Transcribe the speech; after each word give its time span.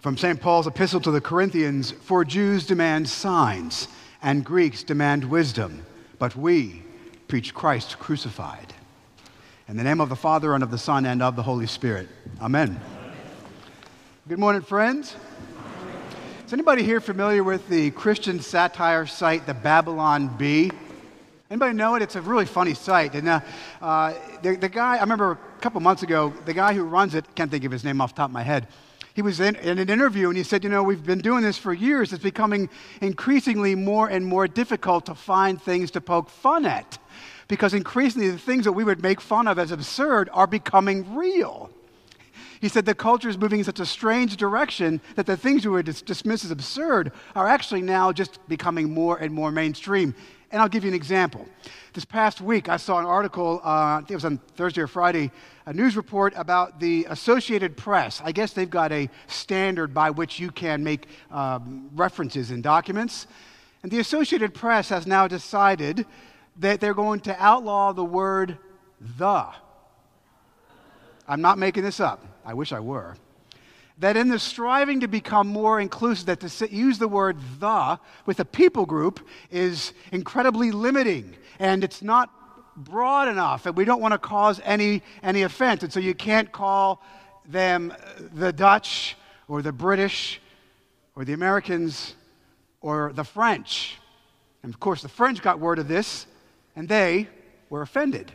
From 0.00 0.16
St. 0.16 0.40
Paul's 0.40 0.66
epistle 0.66 1.02
to 1.02 1.10
the 1.10 1.20
Corinthians 1.20 1.90
For 1.90 2.24
Jews 2.24 2.66
demand 2.66 3.06
signs, 3.06 3.86
and 4.22 4.42
Greeks 4.42 4.82
demand 4.82 5.26
wisdom, 5.26 5.84
but 6.18 6.34
we 6.34 6.82
preach 7.28 7.52
Christ 7.52 7.98
crucified. 7.98 8.72
In 9.68 9.76
the 9.76 9.84
name 9.84 10.00
of 10.00 10.08
the 10.08 10.16
Father, 10.16 10.54
and 10.54 10.62
of 10.64 10.70
the 10.70 10.78
Son, 10.78 11.04
and 11.04 11.20
of 11.20 11.36
the 11.36 11.42
Holy 11.42 11.66
Spirit. 11.66 12.08
Amen. 12.40 12.80
Good 14.26 14.38
morning, 14.38 14.62
friends. 14.62 15.16
Is 16.46 16.52
anybody 16.54 16.82
here 16.82 17.02
familiar 17.02 17.44
with 17.44 17.68
the 17.68 17.90
Christian 17.90 18.40
satire 18.40 19.04
site, 19.04 19.44
the 19.44 19.52
Babylon 19.52 20.34
Bee? 20.38 20.70
Anybody 21.50 21.74
know 21.74 21.96
it? 21.96 22.00
It's 22.02 22.16
a 22.16 22.22
really 22.22 22.46
funny 22.46 22.72
site. 22.72 23.14
And 23.14 23.28
uh, 23.28 23.40
uh, 23.82 24.14
the, 24.40 24.56
the 24.56 24.68
guy, 24.70 24.96
I 24.96 25.00
remember 25.00 25.32
a 25.32 25.60
couple 25.60 25.78
months 25.82 26.02
ago, 26.02 26.32
the 26.46 26.54
guy 26.54 26.72
who 26.72 26.84
runs 26.84 27.14
it, 27.14 27.26
can't 27.34 27.50
think 27.50 27.64
of 27.64 27.72
his 27.72 27.84
name 27.84 28.00
off 28.00 28.14
the 28.14 28.16
top 28.16 28.30
of 28.30 28.32
my 28.32 28.42
head, 28.42 28.66
he 29.14 29.22
was 29.22 29.40
in, 29.40 29.56
in, 29.56 29.78
an 29.78 29.90
interview 29.90 30.28
and 30.28 30.36
he 30.36 30.42
said, 30.42 30.62
You 30.62 30.70
know, 30.70 30.82
we've 30.82 31.04
been 31.04 31.20
doing 31.20 31.42
this 31.42 31.58
for 31.58 31.72
years. 31.72 32.12
It's 32.12 32.22
becoming 32.22 32.68
increasingly 33.00 33.74
more 33.74 34.08
and 34.08 34.24
more 34.24 34.46
difficult 34.46 35.06
to 35.06 35.14
find 35.14 35.60
things 35.60 35.90
to 35.92 36.00
poke 36.00 36.30
fun 36.30 36.64
at 36.64 36.98
because 37.48 37.74
increasingly 37.74 38.30
the 38.30 38.38
things 38.38 38.64
that 38.64 38.72
we 38.72 38.84
would 38.84 39.02
make 39.02 39.20
fun 39.20 39.48
of 39.48 39.58
as 39.58 39.72
absurd 39.72 40.30
are 40.32 40.46
becoming 40.46 41.16
real. 41.16 41.70
He 42.60 42.68
said 42.68 42.84
the 42.84 42.94
culture 42.94 43.28
is 43.28 43.38
moving 43.38 43.60
in 43.60 43.64
such 43.64 43.80
a 43.80 43.86
strange 43.86 44.36
direction 44.36 45.00
that 45.16 45.26
the 45.26 45.36
things 45.36 45.64
we 45.64 45.72
would 45.72 45.86
dis- 45.86 46.02
dismiss 46.02 46.44
as 46.44 46.50
absurd 46.50 47.10
are 47.34 47.48
actually 47.48 47.82
now 47.82 48.12
just 48.12 48.38
becoming 48.48 48.92
more 48.92 49.16
and 49.16 49.32
more 49.32 49.50
mainstream. 49.50 50.14
And 50.52 50.60
I'll 50.60 50.68
give 50.68 50.82
you 50.84 50.88
an 50.88 50.94
example. 50.94 51.46
This 51.92 52.04
past 52.04 52.40
week, 52.40 52.68
I 52.68 52.76
saw 52.76 52.98
an 52.98 53.06
article, 53.06 53.60
uh, 53.64 53.68
I 53.68 53.96
think 53.98 54.10
it 54.10 54.14
was 54.14 54.24
on 54.24 54.38
Thursday 54.56 54.80
or 54.80 54.88
Friday, 54.88 55.30
a 55.66 55.72
news 55.72 55.96
report 55.96 56.32
about 56.36 56.80
the 56.80 57.06
Associated 57.08 57.76
Press. 57.76 58.20
I 58.24 58.32
guess 58.32 58.52
they've 58.52 58.68
got 58.68 58.90
a 58.90 59.08
standard 59.28 59.94
by 59.94 60.10
which 60.10 60.40
you 60.40 60.50
can 60.50 60.82
make 60.82 61.06
um, 61.30 61.88
references 61.94 62.50
in 62.50 62.62
documents. 62.62 63.28
And 63.82 63.92
the 63.92 64.00
Associated 64.00 64.52
Press 64.52 64.88
has 64.88 65.06
now 65.06 65.28
decided 65.28 66.04
that 66.58 66.80
they're 66.80 66.94
going 66.94 67.20
to 67.20 67.36
outlaw 67.42 67.92
the 67.92 68.04
word 68.04 68.58
the. 69.00 69.46
I'm 71.28 71.40
not 71.40 71.58
making 71.58 71.84
this 71.84 72.00
up. 72.00 72.24
I 72.44 72.54
wish 72.54 72.72
I 72.72 72.80
were 72.80 73.16
that 74.00 74.16
in 74.16 74.28
the 74.28 74.38
striving 74.38 75.00
to 75.00 75.08
become 75.08 75.46
more 75.46 75.78
inclusive, 75.78 76.26
that 76.26 76.40
to 76.40 76.74
use 76.74 76.98
the 76.98 77.06
word 77.06 77.36
the 77.58 77.98
with 78.26 78.40
a 78.40 78.44
people 78.44 78.86
group 78.86 79.26
is 79.50 79.92
incredibly 80.10 80.72
limiting 80.72 81.36
and 81.58 81.84
it's 81.84 82.02
not 82.02 82.30
broad 82.76 83.28
enough 83.28 83.66
and 83.66 83.76
we 83.76 83.84
don't 83.84 84.00
want 84.00 84.12
to 84.12 84.18
cause 84.18 84.58
any, 84.64 85.02
any 85.22 85.42
offense. 85.42 85.82
And 85.82 85.92
so 85.92 86.00
you 86.00 86.14
can't 86.14 86.50
call 86.50 87.02
them 87.46 87.92
uh, 87.92 88.22
the 88.34 88.52
Dutch 88.52 89.16
or 89.48 89.60
the 89.60 89.72
British 89.72 90.40
or 91.14 91.26
the 91.26 91.34
Americans 91.34 92.14
or 92.80 93.12
the 93.14 93.24
French. 93.24 93.98
And 94.62 94.72
of 94.72 94.80
course, 94.80 95.02
the 95.02 95.08
French 95.08 95.42
got 95.42 95.60
word 95.60 95.78
of 95.78 95.88
this 95.88 96.26
and 96.74 96.88
they 96.88 97.28
were 97.68 97.82
offended. 97.82 98.32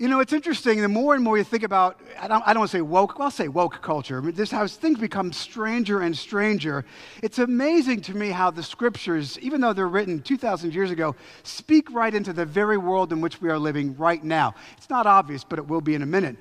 You 0.00 0.08
know, 0.08 0.20
it's 0.20 0.32
interesting. 0.32 0.80
The 0.80 0.88
more 0.88 1.14
and 1.14 1.22
more 1.22 1.36
you 1.36 1.44
think 1.44 1.62
about, 1.62 2.00
I 2.18 2.26
don't, 2.26 2.42
I 2.46 2.54
don't 2.54 2.60
want 2.60 2.70
to 2.70 2.76
say 2.78 2.80
woke, 2.80 3.16
I'll 3.20 3.30
say 3.30 3.48
woke 3.48 3.82
culture. 3.82 4.22
This 4.22 4.50
how 4.50 4.66
things 4.66 4.98
become 4.98 5.30
stranger 5.30 6.00
and 6.00 6.16
stranger. 6.16 6.86
It's 7.22 7.38
amazing 7.38 8.00
to 8.02 8.14
me 8.14 8.30
how 8.30 8.50
the 8.50 8.62
scriptures, 8.62 9.38
even 9.40 9.60
though 9.60 9.74
they're 9.74 9.88
written 9.88 10.22
2,000 10.22 10.72
years 10.72 10.90
ago, 10.90 11.14
speak 11.42 11.92
right 11.92 12.14
into 12.14 12.32
the 12.32 12.46
very 12.46 12.78
world 12.78 13.12
in 13.12 13.20
which 13.20 13.42
we 13.42 13.50
are 13.50 13.58
living 13.58 13.94
right 13.98 14.24
now. 14.24 14.54
It's 14.78 14.88
not 14.88 15.06
obvious, 15.06 15.44
but 15.44 15.58
it 15.58 15.68
will 15.68 15.82
be 15.82 15.94
in 15.94 16.00
a 16.00 16.06
minute. 16.06 16.38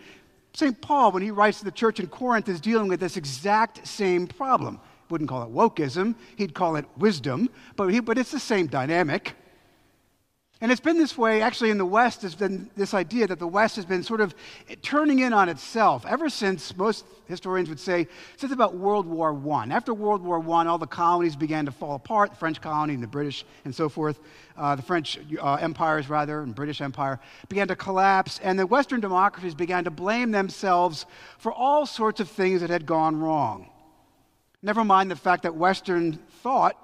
St. 0.54 0.80
Paul, 0.80 1.12
when 1.12 1.22
he 1.22 1.32
writes 1.32 1.60
to 1.60 1.66
the 1.66 1.72
church 1.72 2.00
in 2.00 2.08
Corinth, 2.08 2.48
is 2.48 2.62
dealing 2.62 2.88
with 2.88 3.02
this 3.02 3.18
exact 3.18 3.86
same 3.86 4.26
problem. 4.26 4.80
Wouldn't 5.10 5.30
call 5.30 5.44
it 5.44 5.54
wokeism, 5.54 6.16
he'd 6.38 6.54
call 6.54 6.78
it 6.78 6.86
wisdom, 6.98 7.50
but, 7.76 7.90
he, 7.90 8.00
but 8.00 8.18
it's 8.18 8.32
the 8.32 8.40
same 8.40 8.68
dynamic. 8.68 9.36
And 10.62 10.74
it's 10.74 10.82
been 10.82 10.98
this 10.98 11.18
way, 11.18 11.42
actually, 11.42 11.70
in 11.70 11.78
the 11.78 11.86
West, 11.86 12.20
there's 12.20 12.36
been 12.36 12.70
this 12.76 12.94
idea 12.94 13.26
that 13.28 13.40
the 13.40 13.48
West 13.48 13.78
has 13.78 13.86
been 13.86 14.04
sort 14.04 14.20
of 14.20 14.36
turning 14.82 15.20
in 15.20 15.32
on 15.32 15.48
itself 15.48 16.06
ever 16.06 16.28
since, 16.28 16.76
most 16.76 17.06
historians 17.28 17.70
would 17.70 17.80
say, 17.80 18.10
since 18.36 18.52
about 18.52 18.76
World 18.76 19.06
War 19.06 19.32
I. 19.54 19.68
After 19.68 19.94
World 19.94 20.22
War 20.22 20.40
I, 20.56 20.66
all 20.66 20.78
the 20.78 20.86
colonies 20.86 21.38
began 21.38 21.66
to 21.66 21.72
fall 21.72 21.96
apart 21.96 22.32
the 22.32 22.36
French 22.36 22.60
colony 22.60 22.94
and 22.94 23.02
the 23.02 23.08
British 23.08 23.46
and 23.64 23.74
so 23.74 23.88
forth. 23.88 24.20
Uh, 24.58 24.76
the 24.76 24.82
French 24.82 25.18
uh, 25.42 25.54
empires, 25.62 26.10
rather, 26.10 26.42
and 26.42 26.54
British 26.54 26.82
Empire 26.82 27.22
began 27.48 27.70
to 27.70 27.76
collapse, 27.78 28.42
and 28.44 28.60
the 28.60 28.68
Western 28.68 29.00
democracies 29.00 29.56
began 29.56 29.86
to 29.86 29.92
blame 29.92 30.32
themselves 30.32 31.06
for 31.38 31.54
all 31.54 31.86
sorts 31.86 32.20
of 32.20 32.30
things 32.30 32.60
that 32.60 32.70
had 32.70 32.86
gone 32.86 33.18
wrong. 33.18 33.70
Never 34.62 34.84
mind 34.84 35.10
the 35.10 35.16
fact 35.16 35.44
that 35.44 35.56
Western 35.56 36.20
thought 36.44 36.76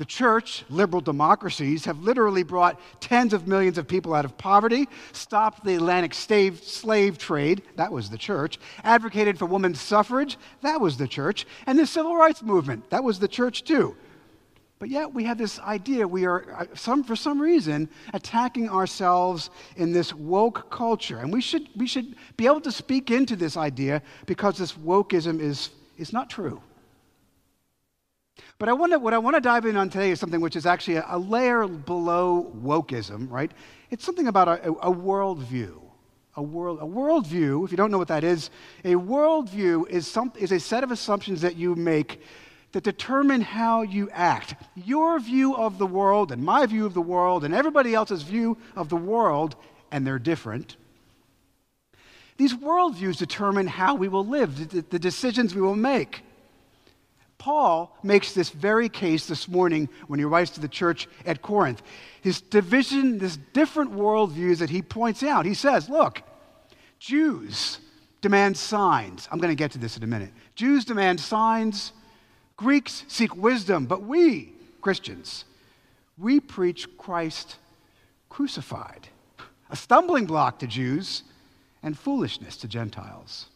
the 0.00 0.06
church, 0.06 0.64
liberal 0.70 1.02
democracies, 1.02 1.84
have 1.84 1.98
literally 1.98 2.42
brought 2.42 2.80
tens 3.02 3.34
of 3.34 3.46
millions 3.46 3.76
of 3.76 3.86
people 3.86 4.14
out 4.14 4.24
of 4.24 4.38
poverty, 4.38 4.88
stopped 5.12 5.62
the 5.62 5.74
Atlantic 5.74 6.14
slave, 6.14 7.18
trade, 7.18 7.60
that 7.76 7.92
was 7.92 8.08
the 8.08 8.16
church, 8.16 8.58
advocated 8.82 9.38
for 9.38 9.44
women's 9.44 9.78
suffrage, 9.78 10.38
that 10.62 10.80
was 10.80 10.96
the 10.96 11.06
church, 11.06 11.46
and 11.66 11.78
the 11.78 11.86
civil 11.86 12.16
rights 12.16 12.42
movement, 12.42 12.88
that 12.88 13.04
was 13.04 13.18
the 13.18 13.28
church 13.28 13.62
too. 13.62 13.94
But 14.78 14.88
yet 14.88 15.12
we 15.12 15.24
have 15.24 15.36
this 15.36 15.60
idea 15.60 16.08
we 16.08 16.24
are, 16.24 16.50
uh, 16.58 16.64
some, 16.74 17.04
for 17.04 17.14
some 17.14 17.38
reason, 17.38 17.86
attacking 18.14 18.70
ourselves 18.70 19.50
in 19.76 19.92
this 19.92 20.14
woke 20.14 20.70
culture. 20.70 21.18
And 21.18 21.30
we 21.30 21.42
should, 21.42 21.68
we 21.76 21.86
should 21.86 22.16
be 22.38 22.46
able 22.46 22.62
to 22.62 22.72
speak 22.72 23.10
into 23.10 23.36
this 23.36 23.58
idea 23.58 24.00
because 24.24 24.56
this 24.56 24.72
wokeism 24.72 25.40
is, 25.40 25.68
is 25.98 26.14
not 26.14 26.30
true. 26.30 26.62
But 28.58 28.68
I 28.68 28.72
wanna, 28.72 28.98
what 28.98 29.14
I 29.14 29.18
want 29.18 29.36
to 29.36 29.40
dive 29.40 29.66
in 29.66 29.76
on 29.76 29.90
today 29.90 30.10
is 30.10 30.20
something 30.20 30.40
which 30.40 30.56
is 30.56 30.66
actually 30.66 30.96
a, 30.96 31.06
a 31.08 31.18
layer 31.18 31.66
below 31.66 32.52
wokeism, 32.62 33.30
right? 33.30 33.50
It's 33.90 34.04
something 34.04 34.26
about 34.26 34.48
a, 34.48 34.68
a, 34.68 34.72
a 34.72 34.94
worldview. 34.94 35.80
A, 36.36 36.42
world, 36.42 36.78
a 36.80 36.84
worldview, 36.84 37.64
if 37.64 37.70
you 37.70 37.76
don't 37.76 37.90
know 37.90 37.98
what 37.98 38.08
that 38.08 38.22
is, 38.22 38.50
a 38.84 38.94
worldview 38.94 39.88
is, 39.88 40.06
some, 40.06 40.32
is 40.38 40.52
a 40.52 40.60
set 40.60 40.84
of 40.84 40.90
assumptions 40.90 41.40
that 41.40 41.56
you 41.56 41.74
make 41.74 42.22
that 42.72 42.84
determine 42.84 43.40
how 43.40 43.82
you 43.82 44.08
act. 44.12 44.54
Your 44.76 45.18
view 45.18 45.56
of 45.56 45.78
the 45.78 45.86
world 45.86 46.30
and 46.30 46.42
my 46.42 46.66
view 46.66 46.86
of 46.86 46.94
the 46.94 47.00
world 47.00 47.44
and 47.44 47.52
everybody 47.52 47.94
else's 47.94 48.22
view 48.22 48.56
of 48.76 48.88
the 48.88 48.96
world, 48.96 49.56
and 49.90 50.06
they're 50.06 50.20
different. 50.20 50.76
These 52.36 52.54
worldviews 52.54 53.18
determine 53.18 53.66
how 53.66 53.96
we 53.96 54.08
will 54.08 54.24
live, 54.24 54.70
the, 54.70 54.82
the 54.82 54.98
decisions 54.98 55.54
we 55.54 55.60
will 55.60 55.76
make. 55.76 56.22
Paul 57.40 57.96
makes 58.02 58.34
this 58.34 58.50
very 58.50 58.90
case 58.90 59.26
this 59.26 59.48
morning 59.48 59.88
when 60.08 60.18
he 60.20 60.26
writes 60.26 60.50
to 60.52 60.60
the 60.60 60.68
church 60.68 61.08
at 61.24 61.40
Corinth. 61.40 61.82
His 62.20 62.42
division, 62.42 63.18
this 63.18 63.38
different 63.54 63.94
worldviews 63.94 64.58
that 64.58 64.68
he 64.68 64.82
points 64.82 65.22
out. 65.22 65.46
He 65.46 65.54
says, 65.54 65.88
look, 65.88 66.22
Jews 66.98 67.78
demand 68.20 68.58
signs. 68.58 69.26
I'm 69.32 69.38
going 69.38 69.50
to 69.50 69.58
get 69.58 69.70
to 69.70 69.78
this 69.78 69.96
in 69.96 70.02
a 70.02 70.06
minute. 70.06 70.32
Jews 70.54 70.84
demand 70.84 71.18
signs, 71.18 71.92
Greeks 72.58 73.04
seek 73.08 73.34
wisdom, 73.34 73.86
but 73.86 74.02
we, 74.02 74.52
Christians, 74.82 75.46
we 76.18 76.40
preach 76.40 76.94
Christ 76.98 77.56
crucified, 78.28 79.08
a 79.70 79.76
stumbling 79.76 80.26
block 80.26 80.58
to 80.58 80.66
Jews 80.66 81.22
and 81.82 81.98
foolishness 81.98 82.58
to 82.58 82.68
Gentiles. 82.68 83.46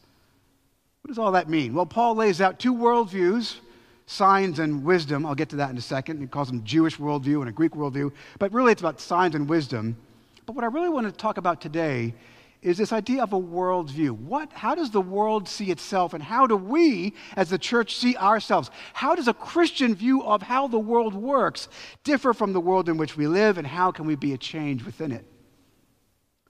What 1.03 1.09
does 1.09 1.19
all 1.19 1.33
that 1.33 1.47
mean? 1.49 1.75
Well, 1.75 1.85
Paul 1.85 2.15
lays 2.15 2.41
out 2.41 2.57
two 2.57 2.73
worldviews 2.73 3.57
signs 4.05 4.59
and 4.59 4.83
wisdom. 4.83 5.25
I'll 5.25 5.35
get 5.35 5.49
to 5.49 5.55
that 5.57 5.69
in 5.69 5.77
a 5.77 5.81
second. 5.81 6.19
He 6.19 6.27
calls 6.27 6.47
them 6.47 6.63
Jewish 6.63 6.97
worldview 6.97 7.39
and 7.39 7.49
a 7.49 7.51
Greek 7.51 7.71
worldview. 7.71 8.11
But 8.39 8.53
really, 8.53 8.71
it's 8.71 8.81
about 8.81 8.99
signs 8.99 9.35
and 9.35 9.49
wisdom. 9.49 9.97
But 10.45 10.55
what 10.55 10.63
I 10.63 10.67
really 10.67 10.89
want 10.89 11.07
to 11.07 11.11
talk 11.11 11.37
about 11.37 11.61
today 11.61 12.13
is 12.61 12.77
this 12.77 12.91
idea 12.91 13.21
of 13.21 13.31
a 13.31 13.39
worldview. 13.39 14.11
What, 14.11 14.51
how 14.51 14.73
does 14.73 14.89
the 14.89 15.01
world 15.01 15.47
see 15.47 15.69
itself, 15.69 16.15
and 16.15 16.23
how 16.23 16.47
do 16.47 16.55
we, 16.55 17.13
as 17.35 17.49
the 17.49 17.59
church, 17.59 17.95
see 17.95 18.17
ourselves? 18.17 18.71
How 18.93 19.13
does 19.13 19.27
a 19.27 19.35
Christian 19.35 19.93
view 19.93 20.23
of 20.23 20.41
how 20.41 20.67
the 20.67 20.79
world 20.79 21.13
works 21.13 21.67
differ 22.03 22.33
from 22.33 22.53
the 22.53 22.59
world 22.59 22.89
in 22.89 22.97
which 22.97 23.15
we 23.15 23.27
live, 23.27 23.59
and 23.59 23.67
how 23.67 23.91
can 23.91 24.07
we 24.07 24.15
be 24.15 24.33
a 24.33 24.37
change 24.37 24.83
within 24.83 25.11
it? 25.11 25.25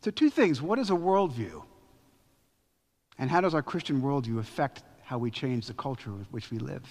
So, 0.02 0.12
two 0.12 0.30
things. 0.30 0.62
What 0.62 0.80
is 0.80 0.90
a 0.90 0.94
worldview? 0.94 1.64
And 3.18 3.30
how 3.30 3.42
does 3.42 3.54
our 3.54 3.64
Christian 3.64 4.02
worldview 4.02 4.40
affect 4.40 4.84
how 5.04 5.18
we 5.18 5.32
change 5.32 5.68
the 5.68 5.74
culture 5.74 6.12
with 6.12 6.32
which 6.32 6.50
we 6.50 6.60
live? 6.60 6.84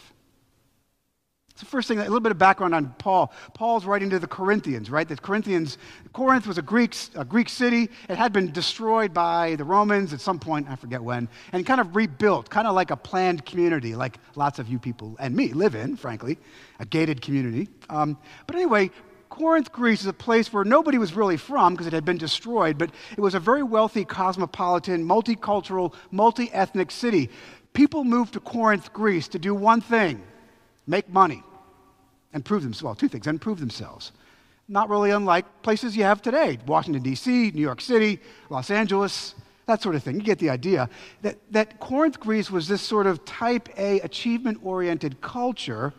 It's 1.54 1.62
the 1.62 1.68
first 1.68 1.86
thing, 1.86 2.00
a 2.00 2.02
little 2.02 2.18
bit 2.18 2.32
of 2.32 2.38
background 2.38 2.74
on 2.74 2.96
Paul. 2.98 3.32
Paul's 3.52 3.84
writing 3.84 4.10
to 4.10 4.18
the 4.18 4.26
Corinthians, 4.26 4.90
right? 4.90 5.06
The 5.06 5.16
Corinthians, 5.16 5.78
Corinth 6.12 6.48
was 6.48 6.58
a 6.58 6.62
Greek, 6.62 6.96
a 7.14 7.24
Greek 7.24 7.48
city. 7.48 7.90
It 8.08 8.16
had 8.16 8.32
been 8.32 8.50
destroyed 8.50 9.14
by 9.14 9.54
the 9.54 9.62
Romans 9.62 10.12
at 10.12 10.20
some 10.20 10.40
point, 10.40 10.66
I 10.68 10.74
forget 10.74 11.00
when, 11.00 11.28
and 11.52 11.64
kind 11.64 11.80
of 11.80 11.94
rebuilt, 11.94 12.50
kind 12.50 12.66
of 12.66 12.74
like 12.74 12.90
a 12.90 12.96
planned 12.96 13.46
community, 13.46 13.94
like 13.94 14.18
lots 14.34 14.58
of 14.58 14.66
you 14.66 14.80
people 14.80 15.14
and 15.20 15.36
me 15.36 15.52
live 15.52 15.76
in, 15.76 15.94
frankly, 15.94 16.40
a 16.80 16.86
gated 16.86 17.22
community. 17.22 17.68
Um, 17.88 18.18
but 18.48 18.56
anyway, 18.56 18.90
Corinth, 19.28 19.70
Greece 19.70 20.00
is 20.00 20.08
a 20.08 20.12
place 20.12 20.52
where 20.52 20.64
nobody 20.64 20.98
was 20.98 21.14
really 21.14 21.36
from 21.36 21.74
because 21.74 21.86
it 21.86 21.92
had 21.92 22.04
been 22.04 22.18
destroyed, 22.18 22.78
but 22.78 22.90
it 23.16 23.20
was 23.20 23.36
a 23.36 23.40
very 23.40 23.62
wealthy, 23.62 24.04
cosmopolitan, 24.04 25.06
multicultural, 25.06 25.94
multi 26.10 26.50
ethnic 26.52 26.90
city. 26.90 27.30
People 27.74 28.02
moved 28.02 28.32
to 28.32 28.40
Corinth, 28.40 28.92
Greece 28.92 29.28
to 29.28 29.38
do 29.38 29.54
one 29.54 29.80
thing 29.80 30.20
make 30.86 31.08
money 31.08 31.42
and 32.32 32.44
prove 32.44 32.62
themselves. 32.62 32.84
Well, 32.84 32.94
two 32.94 33.08
things, 33.08 33.26
and 33.26 33.40
prove 33.40 33.60
themselves. 33.60 34.12
Not 34.68 34.88
really 34.88 35.10
unlike 35.10 35.62
places 35.62 35.96
you 35.96 36.04
have 36.04 36.22
today 36.22 36.58
Washington, 36.66 37.02
D.C., 37.02 37.50
New 37.52 37.60
York 37.60 37.80
City, 37.80 38.20
Los 38.50 38.70
Angeles, 38.70 39.34
that 39.66 39.82
sort 39.82 39.94
of 39.94 40.02
thing. 40.02 40.16
You 40.16 40.22
get 40.22 40.38
the 40.38 40.50
idea. 40.50 40.88
That, 41.22 41.38
that 41.52 41.80
Corinth, 41.80 42.20
Greece 42.20 42.50
was 42.50 42.68
this 42.68 42.82
sort 42.82 43.06
of 43.06 43.24
type 43.24 43.68
A, 43.78 44.00
achievement 44.00 44.60
oriented 44.62 45.20
culture 45.20 45.94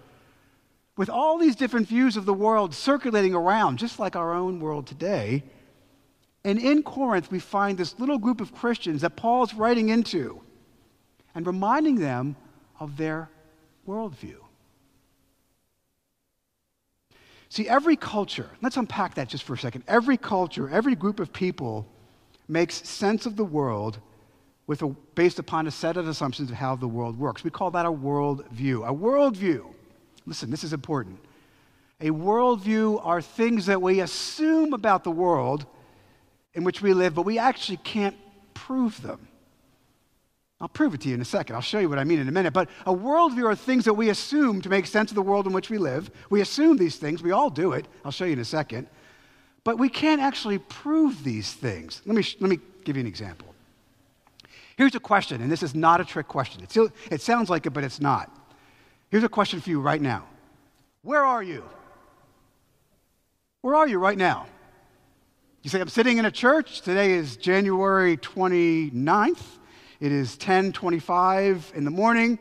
with 0.97 1.09
all 1.09 1.37
these 1.37 1.55
different 1.55 1.87
views 1.87 2.15
of 2.15 2.25
the 2.25 2.33
world 2.33 2.73
circulating 2.73 3.33
around, 3.33 3.79
just 3.79 3.99
like 3.99 4.15
our 4.15 4.33
own 4.33 4.59
world 4.59 4.87
today. 4.87 5.43
And 6.43 6.59
in 6.59 6.83
Corinth, 6.83 7.31
we 7.31 7.39
find 7.39 7.77
this 7.77 7.99
little 7.99 8.19
group 8.19 8.39
of 8.39 8.53
Christians 8.53 9.01
that 9.01 9.15
Paul's 9.15 9.53
writing 9.53 9.89
into 9.89 10.41
and 11.33 11.45
reminding 11.45 11.95
them 11.95 12.35
of 12.79 12.97
their 12.97 13.29
worldview. 13.87 14.37
See, 17.55 17.69
every 17.69 17.95
culture, 17.95 18.49
let's 18.61 18.75
unpack 18.75 19.15
that 19.15 19.29
just 19.29 19.45
for 19.45 19.53
a 19.53 19.57
second. 19.57 19.85
Every 19.87 20.17
culture, 20.17 20.69
every 20.69 20.93
group 20.93 21.21
of 21.21 21.31
people 21.31 21.87
makes 22.49 22.85
sense 22.85 23.25
of 23.25 23.37
the 23.37 23.45
world 23.45 23.97
with 24.67 24.81
a, 24.81 24.87
based 24.87 25.39
upon 25.39 25.65
a 25.65 25.71
set 25.71 25.95
of 25.95 26.05
assumptions 26.05 26.51
of 26.51 26.57
how 26.57 26.75
the 26.75 26.89
world 26.89 27.17
works. 27.17 27.45
We 27.45 27.51
call 27.51 27.71
that 27.71 27.85
a 27.85 27.89
worldview. 27.89 28.85
A 28.85 28.93
worldview, 28.93 29.73
listen, 30.25 30.51
this 30.51 30.65
is 30.65 30.73
important. 30.73 31.17
A 32.01 32.09
worldview 32.09 32.99
are 33.05 33.21
things 33.21 33.67
that 33.67 33.81
we 33.81 34.01
assume 34.01 34.73
about 34.73 35.05
the 35.05 35.11
world 35.11 35.65
in 36.55 36.65
which 36.65 36.81
we 36.81 36.93
live, 36.93 37.15
but 37.15 37.21
we 37.21 37.39
actually 37.39 37.77
can't 37.77 38.17
prove 38.53 39.01
them. 39.01 39.29
I'll 40.61 40.69
prove 40.69 40.93
it 40.93 41.01
to 41.01 41.09
you 41.09 41.15
in 41.15 41.21
a 41.21 41.25
second. 41.25 41.55
I'll 41.55 41.61
show 41.61 41.79
you 41.79 41.89
what 41.89 41.99
I 41.99 42.05
mean 42.05 42.19
in 42.19 42.29
a 42.29 42.31
minute. 42.31 42.53
But 42.53 42.69
a 42.85 42.93
worldview 42.93 43.45
are 43.45 43.55
things 43.55 43.85
that 43.85 43.93
we 43.93 44.09
assume 44.09 44.61
to 44.61 44.69
make 44.69 44.85
sense 44.85 45.11
of 45.11 45.15
the 45.15 45.21
world 45.21 45.47
in 45.47 45.53
which 45.53 45.69
we 45.69 45.77
live. 45.77 46.09
We 46.29 46.41
assume 46.41 46.77
these 46.77 46.95
things. 46.95 47.21
We 47.21 47.31
all 47.31 47.49
do 47.49 47.73
it. 47.73 47.87
I'll 48.05 48.11
show 48.11 48.25
you 48.25 48.33
in 48.33 48.39
a 48.39 48.45
second. 48.45 48.87
But 49.65 49.77
we 49.77 49.89
can't 49.89 50.21
actually 50.21 50.59
prove 50.59 51.23
these 51.23 51.51
things. 51.51 52.01
Let 52.05 52.15
me, 52.15 52.23
let 52.39 52.49
me 52.49 52.59
give 52.85 52.95
you 52.95 53.01
an 53.01 53.07
example. 53.07 53.53
Here's 54.77 54.95
a 54.95 54.99
question, 54.99 55.41
and 55.41 55.51
this 55.51 55.63
is 55.63 55.73
not 55.73 56.01
a 56.01 56.05
trick 56.05 56.27
question. 56.27 56.63
It's, 56.63 56.77
it 57.11 57.21
sounds 57.21 57.49
like 57.49 57.65
it, 57.65 57.71
but 57.71 57.83
it's 57.83 57.99
not. 57.99 58.29
Here's 59.09 59.23
a 59.23 59.29
question 59.29 59.61
for 59.61 59.69
you 59.69 59.81
right 59.81 60.01
now 60.01 60.25
Where 61.01 61.25
are 61.25 61.43
you? 61.43 61.63
Where 63.61 63.75
are 63.75 63.87
you 63.87 63.97
right 63.97 64.17
now? 64.17 64.45
You 65.63 65.69
say, 65.71 65.81
I'm 65.81 65.89
sitting 65.89 66.19
in 66.19 66.25
a 66.25 66.31
church. 66.31 66.81
Today 66.81 67.13
is 67.13 67.37
January 67.37 68.17
29th. 68.17 69.41
It 69.99 70.11
is 70.11 70.37
10:25 70.37 71.73
in 71.73 71.85
the 71.85 71.91
morning. 71.91 72.37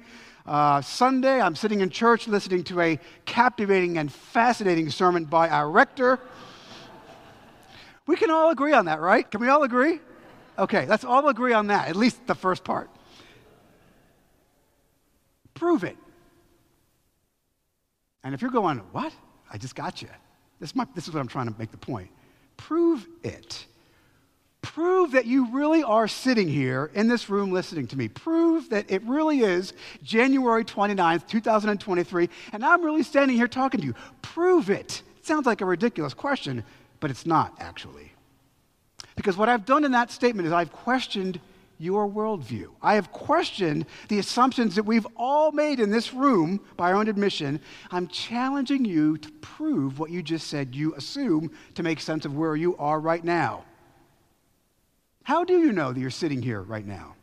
Uh, 0.47 0.81
Sunday, 0.83 1.41
I'm 1.41 1.57
sitting 1.57 1.81
in 1.81 1.89
church 1.89 2.29
listening 2.29 2.65
to 2.65 2.81
a 2.81 2.99
captivating 3.25 3.97
and 3.97 4.13
fascinating 4.13 4.91
sermon 4.91 5.25
by 5.25 5.49
our 5.49 5.71
rector. 5.71 6.19
We 8.07 8.17
can 8.17 8.31
all 8.31 8.51
agree 8.51 8.73
on 8.73 8.87
that, 8.87 9.01
right? 9.01 9.29
Can 9.31 9.41
we 9.41 9.49
all 9.49 9.63
agree? 9.63 10.01
Okay, 10.59 10.85
let's 10.87 11.05
all 11.05 11.29
agree 11.29 11.53
on 11.53 11.69
that, 11.69 11.89
at 11.89 11.97
least 11.97 12.27
the 12.27 12.35
first 12.35 12.65
part. 12.65 12.91
Prove 15.55 15.85
it. 15.85 15.97
And 18.23 18.35
if 18.35 18.43
you're 18.43 18.51
going, 18.51 18.79
what? 18.93 19.13
I 19.51 19.59
just 19.59 19.75
got 19.75 20.03
you. 20.03 20.09
This, 20.61 20.75
my, 20.75 20.87
this 20.95 21.09
is 21.09 21.15
what 21.15 21.21
I'm 21.21 21.29
trying 21.29 21.51
to 21.51 21.55
make 21.59 21.71
the 21.71 21.79
point. 21.79 22.11
Prove 22.57 23.07
it. 23.23 23.67
Prove 24.65 25.13
that 25.13 25.27
you 25.27 25.51
really 25.53 25.83
are 25.83 26.09
sitting 26.09 26.49
here 26.49 26.91
in 26.95 27.07
this 27.07 27.29
room 27.29 27.53
listening 27.53 27.87
to 27.89 27.99
me. 27.99 28.09
Prove 28.09 28.71
that 28.71 28.91
it 28.91 29.03
really 29.03 29.41
is 29.41 29.75
January 30.03 30.65
29th, 30.65 31.29
2023, 31.29 32.31
and 32.51 32.65
I'm 32.65 32.83
really 32.83 33.03
standing 33.03 33.37
here 33.37 33.47
talking 33.47 33.81
to 33.83 33.87
you. 33.87 33.95
Prove 34.23 34.71
it. 34.71 35.03
It 35.19 35.27
sounds 35.27 35.45
like 35.45 35.61
a 35.61 35.67
ridiculous 35.67 36.15
question, 36.15 36.65
but 36.99 37.11
it's 37.11 37.27
not 37.27 37.55
actually. 37.61 38.13
Because 39.17 39.37
what 39.37 39.51
I've 39.51 39.67
done 39.67 39.85
in 39.85 39.93
that 39.93 40.11
statement 40.11 40.47
is 40.47 40.53
I've 40.53 40.73
questioned 40.73 41.41
your 41.79 42.09
worldview. 42.09 42.69
I 42.81 42.95
have 42.95 43.13
questioned 43.13 43.85
the 44.09 44.19
assumptions 44.19 44.77
that 44.77 44.87
we've 44.87 45.07
all 45.15 45.53
made 45.53 45.79
in 45.79 45.91
this 45.91 46.15
room 46.15 46.59
by 46.79 46.91
our 46.91 46.97
own 46.97 47.09
admission. 47.09 47.61
I'm 47.91 48.09
challenging 48.09 48.87
you 48.87 49.19
to 49.19 49.31
prove 49.43 49.99
what 49.99 50.11
you 50.11 50.23
just 50.23 50.47
said 50.47 50.75
you 50.75 50.95
assume 50.95 51.51
to 51.75 51.83
make 51.83 52.01
sense 52.01 52.25
of 52.25 52.35
where 52.35 52.57
you 52.57 52.79
are 52.79 52.99
right 52.99 53.23
now. 53.23 53.65
How 55.25 55.43
do 55.43 55.59
you 55.59 55.73
know 55.73 55.93
that 55.93 55.99
you're 55.99 56.11
sitting 56.11 56.41
here 56.41 56.63
right 56.63 56.87
now? 56.87 57.17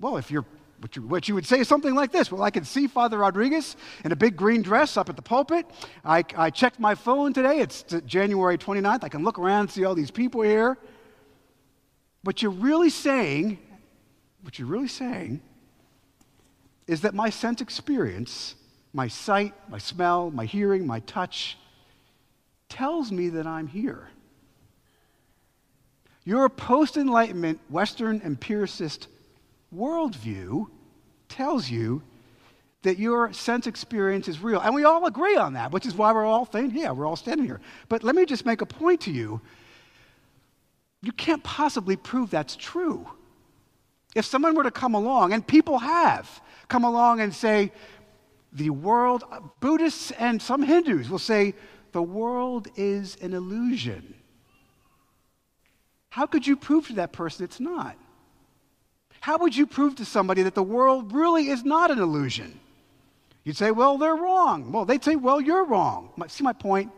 Well, 0.00 0.16
if 0.16 0.30
you're 0.30 0.46
what 0.80 0.94
you, 0.94 1.02
what 1.02 1.28
you, 1.28 1.34
would 1.34 1.44
say 1.44 1.58
is 1.58 1.66
something 1.66 1.92
like 1.92 2.12
this 2.12 2.30
Well, 2.30 2.42
I 2.42 2.50
can 2.50 2.64
see 2.64 2.86
Father 2.86 3.18
Rodriguez 3.18 3.76
in 4.04 4.12
a 4.12 4.16
big 4.16 4.36
green 4.36 4.62
dress 4.62 4.96
up 4.96 5.08
at 5.08 5.16
the 5.16 5.22
pulpit. 5.22 5.66
I, 6.04 6.24
I 6.36 6.50
checked 6.50 6.78
my 6.78 6.94
phone 6.94 7.32
today. 7.32 7.58
It's 7.58 7.82
January 8.06 8.56
29th. 8.56 9.02
I 9.02 9.08
can 9.08 9.24
look 9.24 9.40
around 9.40 9.62
and 9.62 9.70
see 9.70 9.84
all 9.84 9.96
these 9.96 10.12
people 10.12 10.42
here. 10.42 10.78
What 12.22 12.42
you're 12.42 12.52
really 12.52 12.90
saying, 12.90 13.58
what 14.42 14.58
you're 14.58 14.68
really 14.68 14.88
saying, 14.88 15.40
is 16.86 17.00
that 17.00 17.14
my 17.14 17.28
sense 17.28 17.60
experience, 17.60 18.54
my 18.92 19.08
sight, 19.08 19.54
my 19.68 19.78
smell, 19.78 20.30
my 20.30 20.44
hearing, 20.44 20.86
my 20.86 21.00
touch, 21.00 21.58
tells 22.68 23.10
me 23.10 23.30
that 23.30 23.46
I'm 23.46 23.66
here. 23.66 24.08
Your 26.28 26.50
post 26.50 26.98
Enlightenment 26.98 27.58
Western 27.70 28.20
empiricist 28.22 29.08
worldview 29.74 30.66
tells 31.26 31.70
you 31.70 32.02
that 32.82 32.98
your 32.98 33.32
sense 33.32 33.66
experience 33.66 34.28
is 34.28 34.38
real. 34.38 34.60
And 34.60 34.74
we 34.74 34.84
all 34.84 35.06
agree 35.06 35.36
on 35.36 35.54
that, 35.54 35.72
which 35.72 35.86
is 35.86 35.94
why 35.94 36.12
we're 36.12 36.26
all 36.26 36.44
saying, 36.44 36.72
yeah, 36.74 36.90
we're 36.90 37.06
all 37.06 37.16
standing 37.16 37.46
here. 37.46 37.62
But 37.88 38.04
let 38.04 38.14
me 38.14 38.26
just 38.26 38.44
make 38.44 38.60
a 38.60 38.66
point 38.66 39.00
to 39.02 39.10
you. 39.10 39.40
You 41.00 41.12
can't 41.12 41.42
possibly 41.42 41.96
prove 41.96 42.28
that's 42.28 42.56
true. 42.56 43.08
If 44.14 44.26
someone 44.26 44.54
were 44.54 44.64
to 44.64 44.70
come 44.70 44.94
along, 44.94 45.32
and 45.32 45.46
people 45.46 45.78
have 45.78 46.42
come 46.68 46.84
along 46.84 47.22
and 47.22 47.34
say, 47.34 47.72
the 48.52 48.68
world, 48.68 49.24
Buddhists 49.60 50.10
and 50.10 50.42
some 50.42 50.62
Hindus 50.62 51.08
will 51.08 51.18
say, 51.18 51.54
the 51.92 52.02
world 52.02 52.68
is 52.76 53.16
an 53.22 53.32
illusion. 53.32 54.12
How 56.10 56.26
could 56.26 56.46
you 56.46 56.56
prove 56.56 56.86
to 56.88 56.94
that 56.94 57.12
person 57.12 57.44
it's 57.44 57.60
not? 57.60 57.96
How 59.20 59.38
would 59.38 59.56
you 59.56 59.66
prove 59.66 59.96
to 59.96 60.04
somebody 60.04 60.42
that 60.42 60.54
the 60.54 60.62
world 60.62 61.12
really 61.12 61.48
is 61.48 61.64
not 61.64 61.90
an 61.90 61.98
illusion? 61.98 62.58
You'd 63.44 63.56
say, 63.56 63.70
well, 63.70 63.98
they're 63.98 64.14
wrong. 64.14 64.72
Well, 64.72 64.84
they'd 64.84 65.02
say, 65.02 65.16
well, 65.16 65.40
you're 65.40 65.64
wrong. 65.64 66.10
See 66.28 66.44
my 66.44 66.52
point? 66.52 66.92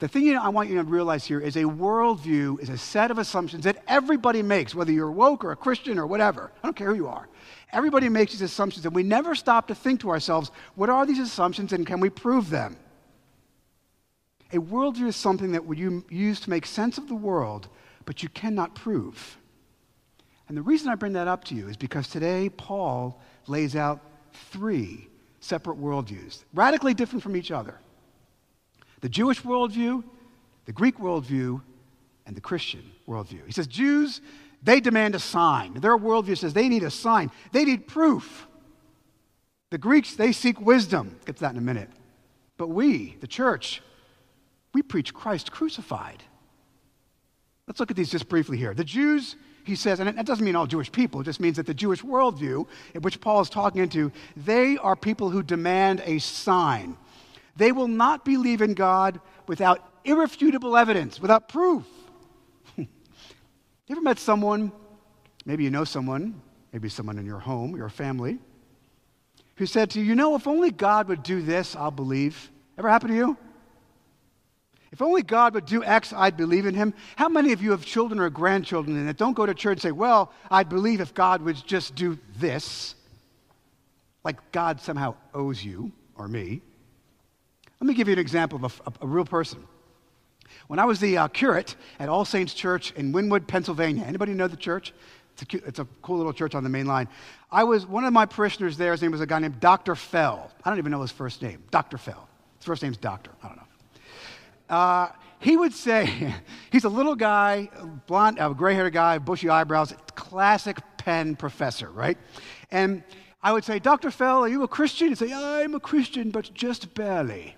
The 0.00 0.08
thing 0.08 0.36
I 0.36 0.48
want 0.48 0.68
you 0.68 0.76
to 0.76 0.82
realize 0.82 1.24
here 1.24 1.40
is 1.40 1.56
a 1.56 1.62
worldview 1.62 2.60
is 2.60 2.68
a 2.68 2.76
set 2.76 3.10
of 3.10 3.18
assumptions 3.18 3.64
that 3.64 3.82
everybody 3.86 4.42
makes, 4.42 4.74
whether 4.74 4.92
you're 4.92 5.10
woke 5.10 5.44
or 5.44 5.52
a 5.52 5.56
Christian 5.56 5.98
or 5.98 6.06
whatever. 6.06 6.50
I 6.62 6.66
don't 6.66 6.76
care 6.76 6.88
who 6.88 6.96
you 6.96 7.06
are. 7.08 7.28
Everybody 7.72 8.08
makes 8.08 8.32
these 8.32 8.42
assumptions, 8.42 8.84
and 8.86 8.94
we 8.94 9.02
never 9.02 9.34
stop 9.34 9.68
to 9.68 9.74
think 9.74 10.00
to 10.00 10.10
ourselves, 10.10 10.50
what 10.74 10.90
are 10.90 11.06
these 11.06 11.20
assumptions 11.20 11.72
and 11.72 11.86
can 11.86 12.00
we 12.00 12.10
prove 12.10 12.50
them? 12.50 12.76
A 14.54 14.58
worldview 14.58 15.08
is 15.08 15.16
something 15.16 15.50
that 15.52 15.64
you 15.76 16.04
use 16.08 16.38
to 16.40 16.50
make 16.50 16.64
sense 16.64 16.96
of 16.96 17.08
the 17.08 17.14
world, 17.14 17.66
but 18.04 18.22
you 18.22 18.28
cannot 18.28 18.76
prove. 18.76 19.36
And 20.48 20.56
the 20.56 20.62
reason 20.62 20.88
I 20.88 20.94
bring 20.94 21.14
that 21.14 21.26
up 21.26 21.42
to 21.44 21.56
you 21.56 21.68
is 21.68 21.76
because 21.76 22.06
today 22.06 22.48
Paul 22.48 23.20
lays 23.48 23.74
out 23.74 24.00
three 24.52 25.08
separate 25.40 25.76
worldviews, 25.76 26.44
radically 26.54 26.94
different 26.94 27.22
from 27.22 27.36
each 27.36 27.50
other 27.50 27.78
the 29.00 29.08
Jewish 29.10 29.42
worldview, 29.42 30.02
the 30.64 30.72
Greek 30.72 30.96
worldview, 30.96 31.60
and 32.24 32.34
the 32.34 32.40
Christian 32.40 32.90
worldview. 33.06 33.44
He 33.44 33.52
says, 33.52 33.66
Jews, 33.66 34.22
they 34.62 34.80
demand 34.80 35.14
a 35.14 35.18
sign. 35.18 35.74
Their 35.74 35.98
worldview 35.98 36.38
says 36.38 36.54
they 36.54 36.70
need 36.70 36.84
a 36.84 36.90
sign, 36.90 37.30
they 37.52 37.66
need 37.66 37.86
proof. 37.86 38.46
The 39.70 39.76
Greeks, 39.76 40.14
they 40.14 40.32
seek 40.32 40.58
wisdom. 40.58 41.18
Get 41.26 41.36
to 41.36 41.40
that 41.42 41.50
in 41.50 41.58
a 41.58 41.60
minute. 41.60 41.90
But 42.56 42.68
we, 42.68 43.16
the 43.20 43.26
church, 43.26 43.82
we 44.74 44.82
preach 44.82 45.14
Christ 45.14 45.52
crucified. 45.52 46.22
Let's 47.66 47.80
look 47.80 47.90
at 47.90 47.96
these 47.96 48.10
just 48.10 48.28
briefly 48.28 48.58
here. 48.58 48.74
The 48.74 48.84
Jews, 48.84 49.36
he 49.64 49.74
says, 49.76 50.00
and 50.00 50.18
that 50.18 50.26
doesn't 50.26 50.44
mean 50.44 50.56
all 50.56 50.66
Jewish 50.66 50.92
people, 50.92 51.22
it 51.22 51.24
just 51.24 51.40
means 51.40 51.56
that 51.56 51.66
the 51.66 51.72
Jewish 51.72 52.02
worldview, 52.02 52.66
in 52.92 53.00
which 53.00 53.20
Paul 53.20 53.40
is 53.40 53.48
talking 53.48 53.80
into, 53.80 54.12
they 54.36 54.76
are 54.76 54.94
people 54.94 55.30
who 55.30 55.42
demand 55.42 56.02
a 56.04 56.18
sign. 56.18 56.98
They 57.56 57.72
will 57.72 57.88
not 57.88 58.24
believe 58.24 58.60
in 58.60 58.74
God 58.74 59.20
without 59.46 59.80
irrefutable 60.04 60.76
evidence, 60.76 61.20
without 61.20 61.48
proof. 61.48 61.84
you 62.76 62.86
ever 63.88 64.02
met 64.02 64.18
someone, 64.18 64.72
maybe 65.46 65.64
you 65.64 65.70
know 65.70 65.84
someone, 65.84 66.42
maybe 66.72 66.88
someone 66.88 67.16
in 67.16 67.24
your 67.24 67.38
home, 67.38 67.76
your 67.76 67.88
family, 67.88 68.38
who 69.56 69.66
said 69.66 69.90
to 69.90 70.00
you, 70.00 70.04
You 70.04 70.14
know, 70.16 70.34
if 70.34 70.46
only 70.46 70.70
God 70.70 71.08
would 71.08 71.22
do 71.22 71.40
this, 71.40 71.76
I'll 71.76 71.92
believe? 71.92 72.50
Ever 72.76 72.90
happened 72.90 73.12
to 73.12 73.16
you? 73.16 73.38
If 74.94 75.02
only 75.02 75.22
God 75.24 75.54
would 75.54 75.66
do 75.66 75.82
X, 75.82 76.12
I'd 76.12 76.36
believe 76.36 76.66
in 76.66 76.74
him. 76.76 76.94
How 77.16 77.28
many 77.28 77.50
of 77.50 77.60
you 77.60 77.72
have 77.72 77.84
children 77.84 78.20
or 78.20 78.30
grandchildren 78.30 78.96
and 78.96 79.08
that 79.08 79.16
don't 79.16 79.32
go 79.32 79.44
to 79.44 79.52
church 79.52 79.72
and 79.72 79.82
say, 79.82 79.90
Well, 79.90 80.30
I'd 80.52 80.68
believe 80.68 81.00
if 81.00 81.12
God 81.12 81.42
would 81.42 81.56
just 81.66 81.96
do 81.96 82.16
this? 82.36 82.94
Like 84.22 84.52
God 84.52 84.80
somehow 84.80 85.16
owes 85.34 85.64
you 85.64 85.90
or 86.14 86.28
me. 86.28 86.62
Let 87.80 87.88
me 87.88 87.94
give 87.94 88.06
you 88.06 88.12
an 88.12 88.20
example 88.20 88.64
of 88.64 88.80
a, 88.86 88.90
a, 88.90 88.92
a 89.00 89.06
real 89.08 89.24
person. 89.24 89.66
When 90.68 90.78
I 90.78 90.84
was 90.84 91.00
the 91.00 91.18
uh, 91.18 91.26
curate 91.26 91.74
at 91.98 92.08
All 92.08 92.24
Saints 92.24 92.54
Church 92.54 92.92
in 92.92 93.12
Wynnewood, 93.12 93.48
Pennsylvania, 93.48 94.04
anybody 94.06 94.32
know 94.32 94.46
the 94.46 94.56
church? 94.56 94.92
It's 95.32 95.42
a, 95.42 95.46
cute, 95.46 95.64
it's 95.66 95.80
a 95.80 95.88
cool 96.02 96.18
little 96.18 96.32
church 96.32 96.54
on 96.54 96.62
the 96.62 96.70
main 96.70 96.86
line. 96.86 97.08
I 97.50 97.64
was 97.64 97.84
one 97.84 98.04
of 98.04 98.12
my 98.12 98.26
parishioners 98.26 98.76
there. 98.76 98.92
His 98.92 99.02
name 99.02 99.10
was 99.10 99.20
a 99.20 99.26
guy 99.26 99.40
named 99.40 99.58
Dr. 99.58 99.96
Fell. 99.96 100.52
I 100.64 100.70
don't 100.70 100.78
even 100.78 100.92
know 100.92 101.02
his 101.02 101.10
first 101.10 101.42
name. 101.42 101.64
Dr. 101.72 101.98
Fell. 101.98 102.28
His 102.58 102.66
first 102.66 102.80
name's 102.80 102.96
Doctor. 102.96 103.32
I 103.42 103.48
don't 103.48 103.56
know. 103.56 103.64
Uh, 104.68 105.08
he 105.40 105.56
would 105.56 105.74
say, 105.74 106.34
he's 106.72 106.84
a 106.84 106.88
little 106.88 107.14
guy, 107.14 107.68
blonde, 108.06 108.38
uh, 108.38 108.48
gray 108.50 108.74
haired 108.74 108.92
guy, 108.92 109.18
bushy 109.18 109.48
eyebrows, 109.48 109.94
classic 110.14 110.78
Penn 110.96 111.36
professor, 111.36 111.90
right? 111.90 112.16
And 112.70 113.04
I 113.42 113.52
would 113.52 113.64
say, 113.64 113.78
Dr. 113.78 114.10
Fell, 114.10 114.44
are 114.44 114.48
you 114.48 114.62
a 114.62 114.68
Christian? 114.68 115.08
He'd 115.08 115.18
say, 115.18 115.32
I'm 115.32 115.74
a 115.74 115.80
Christian, 115.80 116.30
but 116.30 116.50
just 116.54 116.94
barely. 116.94 117.54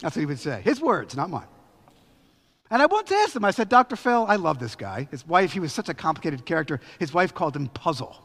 That's 0.00 0.14
what 0.16 0.20
he 0.20 0.26
would 0.26 0.38
say. 0.38 0.60
His 0.62 0.80
words, 0.80 1.16
not 1.16 1.30
mine. 1.30 1.46
And 2.70 2.82
I 2.82 2.86
once 2.86 3.10
asked 3.10 3.36
him, 3.36 3.44
I 3.44 3.52
said, 3.52 3.68
Dr. 3.68 3.96
Fell, 3.96 4.26
I 4.26 4.36
love 4.36 4.58
this 4.58 4.74
guy. 4.74 5.08
His 5.10 5.26
wife, 5.26 5.52
he 5.52 5.60
was 5.60 5.72
such 5.72 5.88
a 5.88 5.94
complicated 5.94 6.44
character. 6.44 6.80
His 6.98 7.14
wife 7.14 7.32
called 7.32 7.56
him 7.56 7.68
Puzzle. 7.68 8.22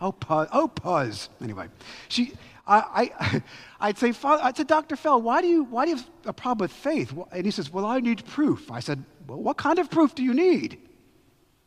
Oh, 0.00 0.12
Puzz. 0.12 0.48
Oh, 0.52 0.68
Puzz. 0.68 1.28
Anyway, 1.42 1.68
she, 2.08 2.32
I, 2.66 3.10
I, 3.20 3.42
I'd 3.80 3.98
say, 3.98 4.12
Father, 4.12 4.42
I'd 4.42 4.56
say, 4.56 4.64
Dr. 4.64 4.96
Fell, 4.96 5.20
why 5.20 5.42
do, 5.42 5.48
you, 5.48 5.64
why 5.64 5.84
do 5.84 5.90
you 5.90 5.96
have 5.96 6.08
a 6.26 6.32
problem 6.32 6.64
with 6.64 6.72
faith? 6.72 7.12
And 7.32 7.44
he 7.44 7.50
says, 7.50 7.70
Well, 7.70 7.84
I 7.86 8.00
need 8.00 8.24
proof. 8.26 8.70
I 8.70 8.80
said, 8.80 9.04
Well, 9.26 9.38
what 9.38 9.56
kind 9.56 9.78
of 9.78 9.90
proof 9.90 10.14
do 10.14 10.22
you 10.22 10.34
need? 10.34 10.78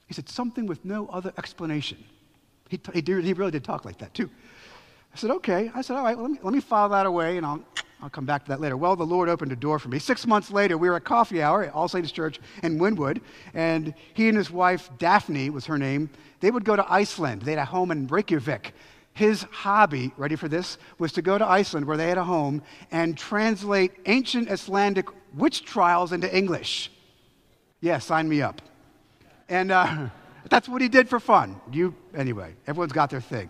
He 0.08 0.14
said, 0.14 0.30
Something 0.30 0.66
with 0.66 0.84
no 0.84 1.08
other 1.08 1.34
explanation. 1.38 2.04
He, 2.70 2.80
he, 2.94 3.02
did, 3.02 3.24
he 3.24 3.34
really 3.34 3.52
did 3.52 3.64
talk 3.64 3.86
like 3.86 4.00
that, 4.00 4.14
too. 4.14 4.30
I 5.14 5.18
said, 5.18 5.32
Okay. 5.32 5.72
I 5.74 5.82
said, 5.82 5.96
All 5.96 6.04
right, 6.04 6.18
well, 6.18 6.26
let, 6.26 6.32
me, 6.32 6.40
let 6.42 6.54
me 6.54 6.62
file 6.62 6.90
that 6.90 7.06
away 7.06 7.38
and 7.38 7.46
I'll, 7.46 7.64
I'll 8.02 8.10
come 8.10 8.26
back 8.26 8.44
to 8.46 8.50
that 8.50 8.62
later. 8.62 8.78
Well, 8.78 8.96
the 8.96 9.06
Lord 9.06 9.28
opened 9.30 9.52
a 9.52 9.56
door 9.56 9.80
for 9.80 9.90
me. 9.90 10.00
Six 10.00 10.28
months 10.28 10.52
later, 10.52 10.78
we 10.78 10.90
were 10.90 10.96
at 10.96 11.04
coffee 11.04 11.42
hour 11.42 11.64
at 11.64 11.74
All 11.74 11.88
Saints 11.88 12.12
Church 12.12 12.40
in 12.62 12.78
Wynnewood, 12.78 13.22
and 13.56 13.94
he 14.14 14.30
and 14.30 14.38
his 14.38 14.52
wife, 14.52 14.90
Daphne 15.00 15.50
was 15.50 15.66
her 15.66 15.78
name, 15.80 16.10
they 16.40 16.52
would 16.52 16.64
go 16.64 16.76
to 16.76 16.92
Iceland. 16.92 17.42
They 17.42 17.52
had 17.52 17.60
a 17.60 17.66
home 17.66 17.90
in 17.90 18.06
Reykjavik. 18.06 18.74
His 19.18 19.42
hobby, 19.50 20.14
ready 20.16 20.36
for 20.36 20.48
this, 20.48 20.78
was 21.00 21.12
to 21.14 21.24
go 21.24 21.40
to 21.40 21.44
Iceland, 21.44 21.88
where 21.88 21.98
they 21.98 22.08
had 22.08 22.20
a 22.20 22.24
home, 22.24 22.62
and 22.92 23.18
translate 23.18 23.92
ancient 24.06 24.48
Icelandic 24.48 25.08
witch 25.34 25.66
trials 25.66 26.12
into 26.12 26.32
English. 26.38 26.92
Yeah, 27.82 27.98
sign 27.98 28.30
me 28.30 28.44
up. 28.44 28.62
And 29.50 29.72
uh, 29.72 30.10
that's 30.52 30.70
what 30.70 30.84
he 30.84 30.88
did 30.88 31.10
for 31.10 31.20
fun. 31.20 31.60
You, 31.72 31.96
anyway, 32.14 32.54
everyone's 32.68 32.92
got 32.92 33.10
their 33.10 33.20
thing. 33.20 33.50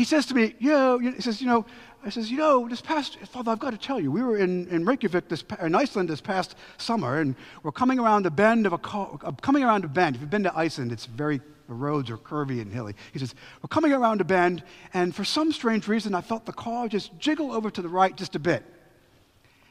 He 0.00 0.04
says 0.04 0.24
to 0.26 0.34
me, 0.34 0.54
Yo, 0.58 0.96
he 0.96 1.20
says, 1.20 1.42
you 1.42 1.46
know, 1.46 1.66
I 2.02 2.08
says, 2.08 2.30
you 2.30 2.38
know, 2.38 2.66
this 2.66 2.80
past, 2.80 3.18
Father, 3.26 3.50
I've 3.50 3.58
got 3.58 3.72
to 3.72 3.76
tell 3.76 4.00
you, 4.00 4.10
we 4.10 4.22
were 4.22 4.38
in, 4.38 4.66
in 4.68 4.86
Reykjavik, 4.86 5.28
this, 5.28 5.44
in 5.60 5.74
Iceland 5.74 6.08
this 6.08 6.22
past 6.22 6.54
summer, 6.78 7.20
and 7.20 7.34
we're 7.62 7.70
coming 7.70 7.98
around 7.98 8.22
the 8.22 8.30
bend 8.30 8.64
of 8.64 8.72
a, 8.72 8.80
uh, 8.82 9.32
coming 9.42 9.62
around 9.62 9.84
a 9.84 9.88
bend. 9.88 10.16
If 10.16 10.22
you've 10.22 10.30
been 10.30 10.44
to 10.44 10.56
Iceland, 10.56 10.90
it's 10.90 11.04
very, 11.04 11.42
the 11.68 11.74
roads 11.74 12.08
are 12.08 12.16
curvy 12.16 12.62
and 12.62 12.72
hilly. 12.72 12.94
He 13.12 13.18
says, 13.18 13.34
we're 13.62 13.68
coming 13.68 13.92
around 13.92 14.22
a 14.22 14.24
bend, 14.24 14.62
and 14.94 15.14
for 15.14 15.22
some 15.22 15.52
strange 15.52 15.86
reason, 15.86 16.14
I 16.14 16.22
felt 16.22 16.46
the 16.46 16.54
car 16.54 16.88
just 16.88 17.18
jiggle 17.18 17.52
over 17.52 17.70
to 17.70 17.82
the 17.82 17.88
right 17.90 18.16
just 18.16 18.34
a 18.34 18.38
bit. 18.38 18.64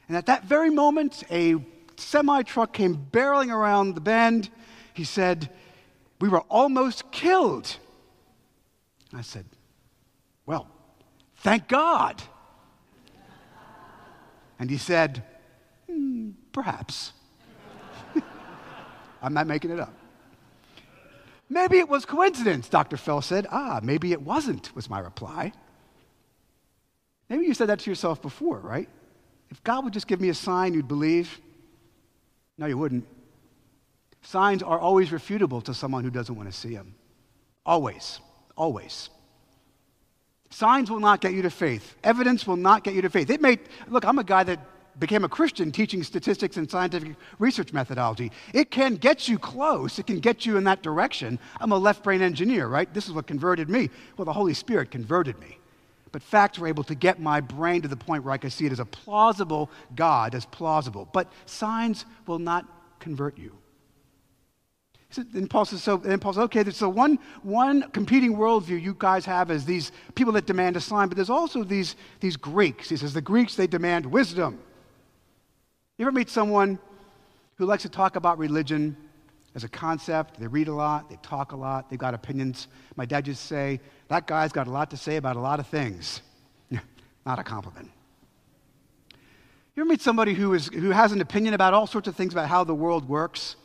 And 0.07 0.15
at 0.15 0.27
that 0.27 0.43
very 0.43 0.69
moment, 0.69 1.23
a 1.31 1.55
semi 1.97 2.43
truck 2.43 2.71
came 2.71 2.97
barreling 3.11 3.51
around 3.51 3.95
the 3.95 4.01
bend. 4.01 4.51
He 4.93 5.05
said, 5.05 5.49
we 6.21 6.29
were 6.29 6.41
almost 6.41 7.11
killed. 7.11 7.77
I 9.11 9.21
said, 9.21 9.45
well, 10.49 10.67
Thank 11.41 11.67
God. 11.67 12.21
And 14.57 14.67
he 14.69 14.77
said, 14.77 15.23
hmm, 15.87 16.31
Perhaps. 16.51 17.13
I'm 19.21 19.33
not 19.33 19.45
making 19.45 19.69
it 19.69 19.79
up. 19.79 19.93
Maybe 21.49 21.77
it 21.77 21.87
was 21.87 22.03
coincidence, 22.03 22.67
Dr. 22.67 22.97
Fell 22.97 23.21
said. 23.21 23.45
Ah, 23.51 23.79
maybe 23.83 24.11
it 24.11 24.21
wasn't, 24.23 24.75
was 24.75 24.89
my 24.89 24.99
reply. 24.99 25.53
Maybe 27.29 27.45
you 27.45 27.53
said 27.53 27.69
that 27.69 27.79
to 27.81 27.89
yourself 27.91 28.19
before, 28.19 28.59
right? 28.59 28.89
If 29.51 29.63
God 29.63 29.83
would 29.83 29.93
just 29.93 30.07
give 30.07 30.19
me 30.19 30.29
a 30.29 30.33
sign, 30.33 30.73
you'd 30.73 30.87
believe. 30.87 31.39
No, 32.57 32.65
you 32.65 32.77
wouldn't. 32.77 33.05
Signs 34.23 34.63
are 34.63 34.79
always 34.79 35.09
refutable 35.09 35.63
to 35.63 35.75
someone 35.75 36.03
who 36.03 36.09
doesn't 36.09 36.35
want 36.35 36.51
to 36.51 36.57
see 36.57 36.73
them. 36.73 36.95
Always. 37.65 38.19
Always. 38.57 39.09
Signs 40.49 40.89
will 40.89 40.99
not 40.99 41.21
get 41.21 41.33
you 41.33 41.41
to 41.43 41.49
faith. 41.49 41.95
Evidence 42.03 42.47
will 42.47 42.55
not 42.57 42.83
get 42.83 42.93
you 42.93 43.01
to 43.03 43.09
faith. 43.09 43.29
It 43.29 43.41
may, 43.41 43.59
look, 43.87 44.03
I'm 44.03 44.19
a 44.19 44.23
guy 44.23 44.43
that 44.43 44.59
became 44.99 45.23
a 45.23 45.29
Christian 45.29 45.71
teaching 45.71 46.03
statistics 46.03 46.57
and 46.57 46.69
scientific 46.69 47.15
research 47.37 47.71
methodology. 47.71 48.31
It 48.53 48.71
can 48.71 48.95
get 48.95 49.27
you 49.27 49.39
close, 49.39 49.99
it 49.99 50.07
can 50.07 50.19
get 50.19 50.45
you 50.45 50.57
in 50.57 50.63
that 50.65 50.83
direction. 50.83 51.39
I'm 51.59 51.71
a 51.71 51.77
left 51.77 52.03
brain 52.03 52.21
engineer, 52.21 52.67
right? 52.67 52.91
This 52.93 53.07
is 53.07 53.13
what 53.13 53.27
converted 53.27 53.69
me. 53.69 53.89
Well, 54.17 54.25
the 54.25 54.33
Holy 54.33 54.53
Spirit 54.53 54.91
converted 54.91 55.39
me. 55.39 55.57
But 56.11 56.23
facts 56.23 56.57
were 56.57 56.67
able 56.67 56.83
to 56.85 56.95
get 56.95 57.19
my 57.19 57.39
brain 57.39 57.83
to 57.83 57.87
the 57.87 57.95
point 57.95 58.23
where 58.23 58.33
I 58.33 58.37
could 58.37 58.51
see 58.51 58.65
it 58.65 58.71
as 58.71 58.79
a 58.79 58.85
plausible 58.85 59.69
God, 59.95 60.33
as 60.33 60.45
plausible. 60.45 61.07
But 61.13 61.31
signs 61.45 62.05
will 62.25 62.39
not 62.39 62.65
convert 62.99 63.37
you. 63.37 63.58
And 65.17 65.49
Paul 65.49 65.65
says, 65.65 65.81
so, 65.81 65.99
and 66.05 66.21
Paul 66.21 66.33
says, 66.33 66.43
okay, 66.43 66.69
so 66.69 66.87
one, 66.87 67.17
one 67.41 67.89
competing 67.91 68.35
worldview 68.35 68.79
you 68.79 68.95
guys 68.97 69.25
have 69.25 69.49
is 69.49 69.65
these 69.65 69.91
people 70.13 70.33
that 70.33 70.45
demand 70.45 70.77
a 70.77 70.81
sign, 70.81 71.07
but 71.07 71.15
there's 71.15 71.31
also 71.31 71.63
these, 71.63 71.95
these 72.19 72.37
Greeks. 72.37 72.89
He 72.89 72.97
says, 72.97 73.13
the 73.13 73.21
Greeks, 73.21 73.55
they 73.55 73.65
demand 73.65 74.05
wisdom. 74.05 74.59
You 75.97 76.05
ever 76.05 76.11
meet 76.11 76.29
someone 76.29 76.77
who 77.55 77.65
likes 77.65 77.83
to 77.83 77.89
talk 77.89 78.17
about 78.17 78.37
religion 78.37 78.95
as 79.55 79.63
a 79.63 79.67
concept? 79.67 80.39
They 80.39 80.45
read 80.45 80.67
a 80.67 80.73
lot, 80.73 81.09
they 81.09 81.17
talk 81.23 81.53
a 81.53 81.57
lot, 81.57 81.89
they've 81.89 81.97
got 81.97 82.13
opinions. 82.13 82.67
My 82.95 83.05
dad 83.05 83.25
used 83.25 83.41
to 83.41 83.47
say, 83.47 83.81
that 84.09 84.27
guy's 84.27 84.51
got 84.51 84.67
a 84.67 84.71
lot 84.71 84.91
to 84.91 84.97
say 84.97 85.15
about 85.15 85.37
a 85.37 85.41
lot 85.41 85.59
of 85.59 85.65
things. 85.65 86.21
Not 87.25 87.39
a 87.39 87.43
compliment. 87.43 87.89
You 89.75 89.81
ever 89.81 89.89
meet 89.89 90.01
somebody 90.01 90.35
who, 90.35 90.53
is, 90.53 90.67
who 90.67 90.91
has 90.91 91.13
an 91.13 91.21
opinion 91.21 91.55
about 91.55 91.73
all 91.73 91.87
sorts 91.87 92.07
of 92.07 92.15
things 92.15 92.31
about 92.31 92.47
how 92.47 92.63
the 92.63 92.75
world 92.75 93.09
works? 93.09 93.55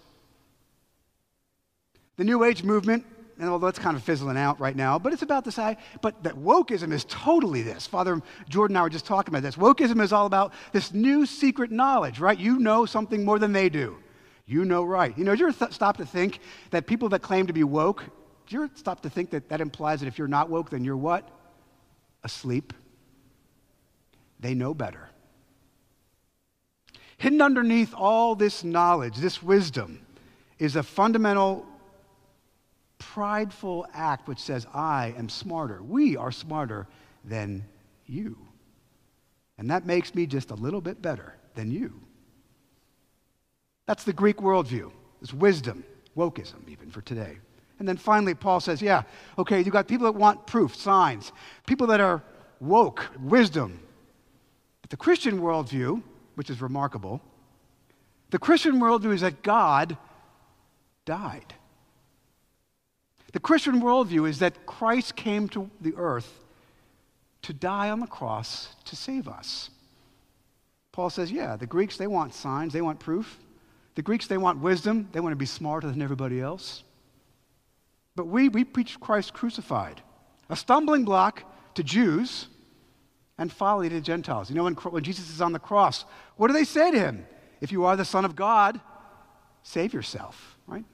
The 2.16 2.24
New 2.24 2.44
Age 2.44 2.62
movement, 2.62 3.04
and 3.38 3.48
although 3.48 3.66
it's 3.66 3.78
kind 3.78 3.96
of 3.96 4.02
fizzling 4.02 4.36
out 4.36 4.60
right 4.60 4.76
now, 4.76 4.98
but 4.98 5.12
it's 5.12 5.22
about 5.22 5.44
this. 5.44 5.58
But 6.00 6.22
that 6.22 6.36
wokeism 6.36 6.92
is 6.92 7.04
totally 7.08 7.62
this. 7.62 7.86
Father 7.86 8.22
Jordan 8.48 8.76
and 8.76 8.80
I 8.80 8.82
were 8.82 8.90
just 8.90 9.06
talking 9.06 9.34
about 9.34 9.42
this. 9.42 9.56
Wokeism 9.56 10.00
is 10.00 10.12
all 10.12 10.26
about 10.26 10.52
this 10.72 10.92
new 10.92 11.26
secret 11.26 11.70
knowledge, 11.70 12.20
right? 12.20 12.38
You 12.38 12.58
know 12.58 12.86
something 12.86 13.24
more 13.24 13.38
than 13.38 13.52
they 13.52 13.68
do. 13.68 13.96
You 14.46 14.64
know 14.64 14.84
right. 14.84 15.16
You 15.16 15.24
know, 15.24 15.32
did 15.32 15.40
you 15.40 15.48
ever 15.48 15.58
th- 15.58 15.72
stop 15.72 15.96
to 15.96 16.06
think 16.06 16.38
that 16.70 16.86
people 16.86 17.08
that 17.08 17.22
claim 17.22 17.46
to 17.46 17.52
be 17.52 17.64
woke, 17.64 18.04
do 18.46 18.56
you 18.56 18.64
ever 18.64 18.72
stop 18.74 19.00
to 19.00 19.10
think 19.10 19.30
that 19.30 19.48
that 19.48 19.60
implies 19.60 20.00
that 20.00 20.06
if 20.06 20.18
you're 20.18 20.28
not 20.28 20.50
woke, 20.50 20.70
then 20.70 20.84
you're 20.84 20.96
what? 20.96 21.28
Asleep. 22.22 22.72
They 24.38 24.54
know 24.54 24.74
better. 24.74 25.08
Hidden 27.16 27.40
underneath 27.40 27.94
all 27.94 28.34
this 28.34 28.62
knowledge, 28.62 29.16
this 29.16 29.42
wisdom, 29.42 30.04
is 30.58 30.76
a 30.76 30.82
fundamental 30.82 31.64
prideful 32.98 33.86
act 33.92 34.28
which 34.28 34.38
says, 34.38 34.66
I 34.72 35.14
am 35.16 35.28
smarter. 35.28 35.82
We 35.82 36.16
are 36.16 36.32
smarter 36.32 36.86
than 37.24 37.64
you. 38.06 38.36
And 39.58 39.70
that 39.70 39.86
makes 39.86 40.14
me 40.14 40.26
just 40.26 40.50
a 40.50 40.54
little 40.54 40.80
bit 40.80 41.00
better 41.00 41.34
than 41.54 41.70
you. 41.70 42.00
That's 43.86 44.04
the 44.04 44.12
Greek 44.12 44.38
worldview. 44.38 44.90
It's 45.20 45.32
wisdom, 45.32 45.84
wokeism, 46.16 46.68
even 46.68 46.90
for 46.90 47.00
today. 47.02 47.38
And 47.78 47.88
then 47.88 47.96
finally, 47.96 48.34
Paul 48.34 48.60
says, 48.60 48.80
yeah, 48.80 49.02
okay, 49.38 49.60
you 49.60 49.70
got 49.70 49.88
people 49.88 50.06
that 50.06 50.18
want 50.18 50.46
proof, 50.46 50.74
signs, 50.74 51.32
people 51.66 51.86
that 51.88 52.00
are 52.00 52.22
woke, 52.60 53.08
wisdom. 53.20 53.80
But 54.80 54.90
the 54.90 54.96
Christian 54.96 55.40
worldview, 55.40 56.02
which 56.34 56.50
is 56.50 56.60
remarkable, 56.60 57.20
the 58.30 58.38
Christian 58.38 58.80
worldview 58.80 59.14
is 59.14 59.20
that 59.20 59.42
God 59.42 59.96
died. 61.04 61.54
The 63.34 63.40
Christian 63.40 63.82
worldview 63.82 64.28
is 64.28 64.38
that 64.38 64.64
Christ 64.64 65.16
came 65.16 65.48
to 65.48 65.68
the 65.80 65.92
earth 65.96 66.44
to 67.42 67.52
die 67.52 67.90
on 67.90 67.98
the 67.98 68.06
cross 68.06 68.68
to 68.84 68.94
save 68.94 69.26
us. 69.26 69.70
Paul 70.92 71.10
says, 71.10 71.32
yeah, 71.32 71.56
the 71.56 71.66
Greeks, 71.66 71.96
they 71.96 72.06
want 72.06 72.32
signs, 72.32 72.72
they 72.72 72.80
want 72.80 73.00
proof. 73.00 73.40
The 73.96 74.02
Greeks, 74.02 74.28
they 74.28 74.38
want 74.38 74.60
wisdom, 74.60 75.08
they 75.10 75.18
want 75.18 75.32
to 75.32 75.36
be 75.36 75.46
smarter 75.46 75.90
than 75.90 76.00
everybody 76.00 76.40
else. 76.40 76.84
But 78.14 78.28
we, 78.28 78.48
we 78.48 78.62
preach 78.62 79.00
Christ 79.00 79.32
crucified, 79.34 80.00
a 80.48 80.54
stumbling 80.54 81.04
block 81.04 81.42
to 81.74 81.82
Jews, 81.82 82.46
and 83.36 83.52
folly 83.52 83.88
to 83.88 84.00
Gentiles. 84.00 84.48
You 84.48 84.54
know, 84.54 84.62
when, 84.62 84.74
when 84.74 85.02
Jesus 85.02 85.28
is 85.28 85.40
on 85.40 85.52
the 85.52 85.58
cross, 85.58 86.04
what 86.36 86.46
do 86.46 86.52
they 86.52 86.62
say 86.62 86.92
to 86.92 86.98
him? 87.00 87.26
If 87.60 87.72
you 87.72 87.84
are 87.84 87.96
the 87.96 88.04
Son 88.04 88.24
of 88.24 88.36
God, 88.36 88.80
save 89.64 89.92
yourself, 89.92 90.56
right? 90.68 90.84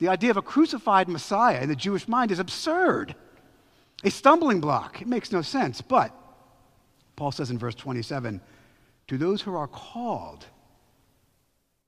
The 0.00 0.08
idea 0.08 0.30
of 0.30 0.38
a 0.38 0.42
crucified 0.42 1.08
Messiah 1.08 1.60
in 1.60 1.68
the 1.68 1.76
Jewish 1.76 2.08
mind 2.08 2.30
is 2.30 2.38
absurd, 2.38 3.14
a 4.02 4.10
stumbling 4.10 4.60
block. 4.60 5.00
It 5.00 5.06
makes 5.06 5.30
no 5.30 5.42
sense. 5.42 5.82
But 5.82 6.12
Paul 7.16 7.32
says 7.32 7.50
in 7.50 7.58
verse 7.58 7.74
27 7.74 8.40
to 9.08 9.18
those 9.18 9.42
who 9.42 9.54
are 9.54 9.68
called, 9.68 10.46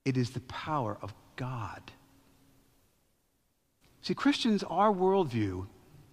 it 0.05 0.15
is 0.15 0.29
the 0.29 0.41
power 0.41 0.97
of 1.01 1.13
God. 1.35 1.81
See, 4.01 4.13
Christians, 4.13 4.63
our 4.63 4.93
worldview 4.93 5.65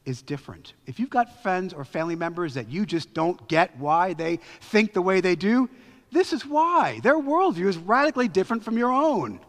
is 0.06 0.22
different. 0.22 0.72
If 0.86 0.98
you've 0.98 1.10
got 1.10 1.42
friends 1.42 1.74
or 1.74 1.84
family 1.84 2.16
members 2.16 2.54
that 2.54 2.70
you 2.70 2.86
just 2.86 3.12
don't 3.12 3.46
get 3.46 3.76
why 3.76 4.14
they 4.14 4.38
think 4.60 4.94
the 4.94 5.02
way 5.02 5.20
they 5.20 5.36
do, 5.36 5.68
this 6.12 6.32
is 6.32 6.46
why. 6.46 7.00
Their 7.02 7.18
worldview 7.18 7.66
is 7.66 7.76
radically 7.76 8.28
different 8.28 8.64
from 8.64 8.78
your 8.78 8.90
own. 8.90 9.40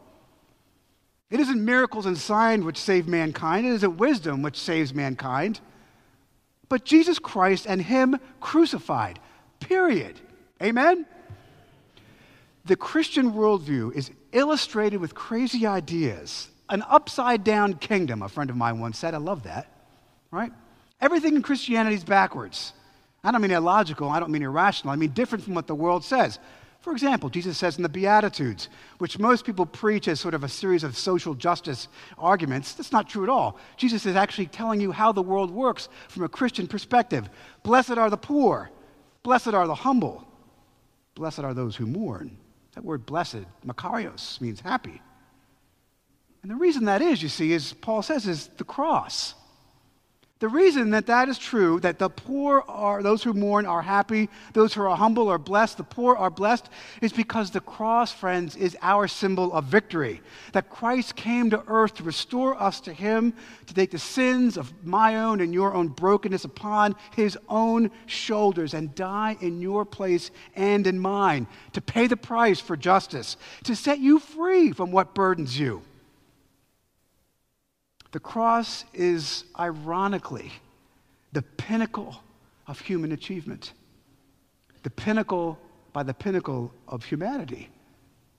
It 1.31 1.39
isn't 1.39 1.63
miracles 1.63 2.05
and 2.05 2.17
signs 2.17 2.65
which 2.65 2.77
save 2.77 3.07
mankind, 3.07 3.65
it 3.65 3.71
isn't 3.71 3.97
wisdom 3.97 4.41
which 4.41 4.57
saves 4.57 4.93
mankind, 4.93 5.61
but 6.67 6.85
Jesus 6.85 7.19
Christ 7.19 7.65
and 7.67 7.81
Him 7.81 8.17
crucified. 8.41 9.17
Period. 9.61 10.19
Amen? 10.61 11.05
The 12.65 12.75
Christian 12.75 13.31
worldview 13.31 13.93
is 13.95 14.11
illustrated 14.33 14.97
with 14.97 15.15
crazy 15.15 15.65
ideas. 15.65 16.49
An 16.69 16.83
upside 16.87 17.43
down 17.43 17.75
kingdom, 17.75 18.21
a 18.21 18.29
friend 18.29 18.49
of 18.49 18.55
mine 18.55 18.79
once 18.79 18.97
said. 18.97 19.13
I 19.13 19.17
love 19.17 19.43
that, 19.43 19.67
right? 20.31 20.51
Everything 20.99 21.35
in 21.35 21.41
Christianity 21.41 21.95
is 21.95 22.03
backwards. 22.03 22.73
I 23.23 23.31
don't 23.31 23.41
mean 23.41 23.51
illogical, 23.51 24.09
I 24.09 24.19
don't 24.19 24.31
mean 24.31 24.43
irrational, 24.43 24.91
I 24.91 24.95
mean 24.95 25.11
different 25.11 25.43
from 25.43 25.53
what 25.53 25.67
the 25.67 25.75
world 25.75 26.03
says. 26.03 26.39
For 26.81 26.93
example, 26.93 27.29
Jesus 27.29 27.59
says 27.59 27.77
in 27.77 27.83
the 27.83 27.89
Beatitudes, 27.89 28.67
which 28.97 29.19
most 29.19 29.45
people 29.45 29.67
preach 29.67 30.07
as 30.07 30.19
sort 30.19 30.33
of 30.33 30.43
a 30.43 30.49
series 30.49 30.83
of 30.83 30.97
social 30.97 31.35
justice 31.35 31.87
arguments, 32.17 32.73
that's 32.73 32.91
not 32.91 33.07
true 33.07 33.23
at 33.23 33.29
all. 33.29 33.59
Jesus 33.77 34.07
is 34.07 34.15
actually 34.15 34.47
telling 34.47 34.81
you 34.81 34.91
how 34.91 35.11
the 35.11 35.21
world 35.21 35.51
works 35.51 35.89
from 36.09 36.23
a 36.23 36.29
Christian 36.29 36.67
perspective. 36.67 37.29
Blessed 37.61 37.91
are 37.91 38.09
the 38.09 38.17
poor, 38.17 38.71
blessed 39.21 39.53
are 39.53 39.67
the 39.67 39.75
humble, 39.75 40.27
blessed 41.13 41.39
are 41.39 41.53
those 41.53 41.75
who 41.75 41.85
mourn. 41.85 42.35
That 42.73 42.83
word 42.83 43.05
blessed, 43.05 43.45
makarios, 43.65 44.41
means 44.41 44.61
happy. 44.61 45.01
And 46.41 46.49
the 46.49 46.55
reason 46.55 46.85
that 46.85 47.03
is, 47.03 47.21
you 47.21 47.29
see, 47.29 47.51
is 47.51 47.73
Paul 47.73 48.01
says, 48.01 48.27
is 48.27 48.47
the 48.57 48.63
cross. 48.63 49.35
The 50.41 50.49
reason 50.49 50.89
that 50.89 51.05
that 51.05 51.29
is 51.29 51.37
true, 51.37 51.79
that 51.81 51.99
the 51.99 52.09
poor 52.09 52.63
are, 52.67 53.03
those 53.03 53.21
who 53.21 53.31
mourn 53.31 53.67
are 53.67 53.83
happy, 53.83 54.27
those 54.53 54.73
who 54.73 54.81
are 54.81 54.97
humble 54.97 55.29
are 55.29 55.37
blessed, 55.37 55.77
the 55.77 55.83
poor 55.83 56.15
are 56.15 56.31
blessed, 56.31 56.67
is 56.99 57.13
because 57.13 57.51
the 57.51 57.59
cross, 57.59 58.11
friends, 58.11 58.55
is 58.55 58.75
our 58.81 59.07
symbol 59.07 59.53
of 59.53 59.65
victory. 59.65 60.19
That 60.53 60.67
Christ 60.67 61.15
came 61.15 61.51
to 61.51 61.63
earth 61.67 61.93
to 61.95 62.03
restore 62.03 62.59
us 62.59 62.81
to 62.81 62.91
Him, 62.91 63.35
to 63.67 63.73
take 63.75 63.91
the 63.91 63.99
sins 63.99 64.57
of 64.57 64.73
my 64.83 65.17
own 65.17 65.41
and 65.41 65.53
your 65.53 65.75
own 65.75 65.89
brokenness 65.89 66.43
upon 66.43 66.95
His 67.15 67.37
own 67.47 67.91
shoulders 68.07 68.73
and 68.73 68.95
die 68.95 69.37
in 69.41 69.61
your 69.61 69.85
place 69.85 70.31
and 70.55 70.87
in 70.87 70.97
mine, 70.97 71.45
to 71.73 71.81
pay 71.81 72.07
the 72.07 72.17
price 72.17 72.59
for 72.59 72.75
justice, 72.75 73.37
to 73.65 73.75
set 73.75 73.99
you 73.99 74.17
free 74.17 74.71
from 74.71 74.91
what 74.91 75.13
burdens 75.13 75.59
you. 75.59 75.83
The 78.11 78.19
cross 78.19 78.83
is 78.93 79.45
ironically 79.57 80.51
the 81.31 81.41
pinnacle 81.41 82.21
of 82.67 82.79
human 82.79 83.11
achievement, 83.11 83.73
the 84.83 84.89
pinnacle 84.89 85.57
by 85.93 86.03
the 86.03 86.13
pinnacle 86.13 86.73
of 86.87 87.05
humanity 87.05 87.69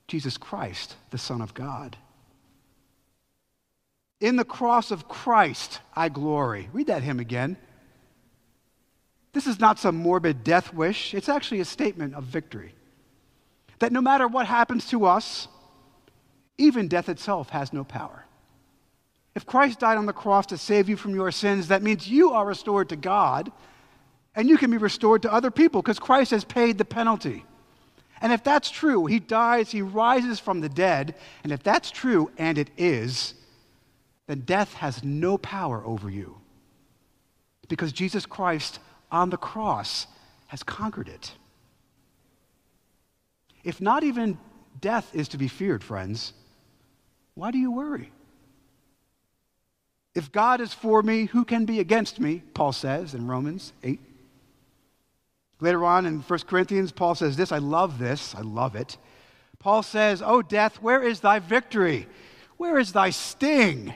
Jesus 0.09 0.37
Christ, 0.37 0.97
the 1.11 1.17
Son 1.17 1.41
of 1.41 1.55
God. 1.55 1.97
In 4.21 4.37
the 4.37 4.45
cross 4.45 4.91
of 4.91 5.09
Christ, 5.09 5.81
I 5.97 6.11
glory. 6.11 6.69
Read 6.73 6.89
that 6.89 7.03
hymn 7.03 7.19
again. 7.19 7.57
This 9.33 9.47
is 9.47 9.59
not 9.59 9.79
some 9.79 9.97
morbid 9.97 10.45
death 10.45 10.75
wish, 10.75 11.15
it's 11.15 11.31
actually 11.31 11.61
a 11.61 11.65
statement 11.65 12.15
of 12.15 12.25
victory. 12.25 12.75
That 13.79 13.91
no 13.91 14.03
matter 14.03 14.29
what 14.29 14.47
happens 14.47 14.87
to 14.91 15.07
us, 15.07 15.49
even 16.59 16.89
death 16.89 17.09
itself 17.09 17.49
has 17.49 17.73
no 17.73 17.83
power. 17.83 18.27
If 19.35 19.47
Christ 19.47 19.81
died 19.81 19.97
on 19.97 20.07
the 20.07 20.13
cross 20.13 20.47
to 20.47 20.59
save 20.59 20.89
you 20.89 20.97
from 20.97 21.15
your 21.15 21.31
sins, 21.31 21.69
that 21.69 21.83
means 21.83 22.09
you 22.09 22.33
are 22.33 22.45
restored 22.45 22.91
to 22.91 22.97
God 22.97 23.51
and 24.35 24.49
you 24.49 24.57
can 24.59 24.71
be 24.71 24.77
restored 24.77 25.23
to 25.23 25.33
other 25.33 25.51
people 25.51 25.83
because 25.83 25.99
Christ 25.99 26.31
has 26.31 26.45
paid 26.45 26.79
the 26.79 26.85
penalty. 26.85 27.45
And 28.21 28.33
if 28.33 28.45
that's 28.45 28.71
true, 28.71 29.07
he 29.07 29.19
dies, 29.19 29.71
he 29.71 29.83
rises 29.83 30.39
from 30.39 30.61
the 30.61 30.69
dead, 30.69 31.17
and 31.43 31.53
if 31.53 31.63
that's 31.63 31.91
true, 31.91 32.31
and 32.39 32.57
it 32.57 32.71
is, 32.77 33.35
then 34.29 34.41
death 34.41 34.75
has 34.75 35.03
no 35.03 35.37
power 35.37 35.85
over 35.85 36.09
you 36.09 36.37
because 37.69 37.93
Jesus 37.93 38.25
Christ 38.25 38.79
on 39.11 39.31
the 39.31 39.37
cross 39.37 40.07
has 40.49 40.63
conquered 40.63 41.09
it. 41.09 41.33
If 43.65 43.81
not 43.81 44.05
even 44.05 44.39
death 44.81 45.11
is 45.15 45.29
to 45.29 45.39
be 45.39 45.49
feared, 45.49 45.83
friends, 45.83 46.33
why 47.35 47.51
do 47.51 47.59
you 47.59 47.73
worry? 47.73 48.13
If 50.15 50.31
God 50.31 50.61
is 50.61 50.75
for 50.75 51.03
me, 51.03 51.27
who 51.27 51.45
can 51.45 51.65
be 51.65 51.81
against 51.81 52.21
me? 52.21 52.43
Paul 52.55 52.73
says 52.73 53.15
in 53.15 53.27
Romans 53.27 53.73
8. 53.83 53.99
Later 55.61 55.85
on 55.85 56.07
in 56.07 56.21
1 56.21 56.39
Corinthians, 56.41 56.93
Paul 56.93 57.15
says 57.15 57.37
this. 57.37 57.53
I 57.53 57.59
love 57.59 57.99
this. 57.99 58.35
I 58.35 58.41
love 58.41 58.75
it. 58.75 58.99
Paul 59.59 59.83
says, 59.83 60.21
Oh, 60.21 60.43
death, 60.43 60.83
where 60.83 61.03
is 61.03 61.21
thy 61.21 61.39
victory? 61.39 62.09
Where 62.57 62.79
is 62.79 62.93
thy 62.93 63.11
sting? 63.11 63.95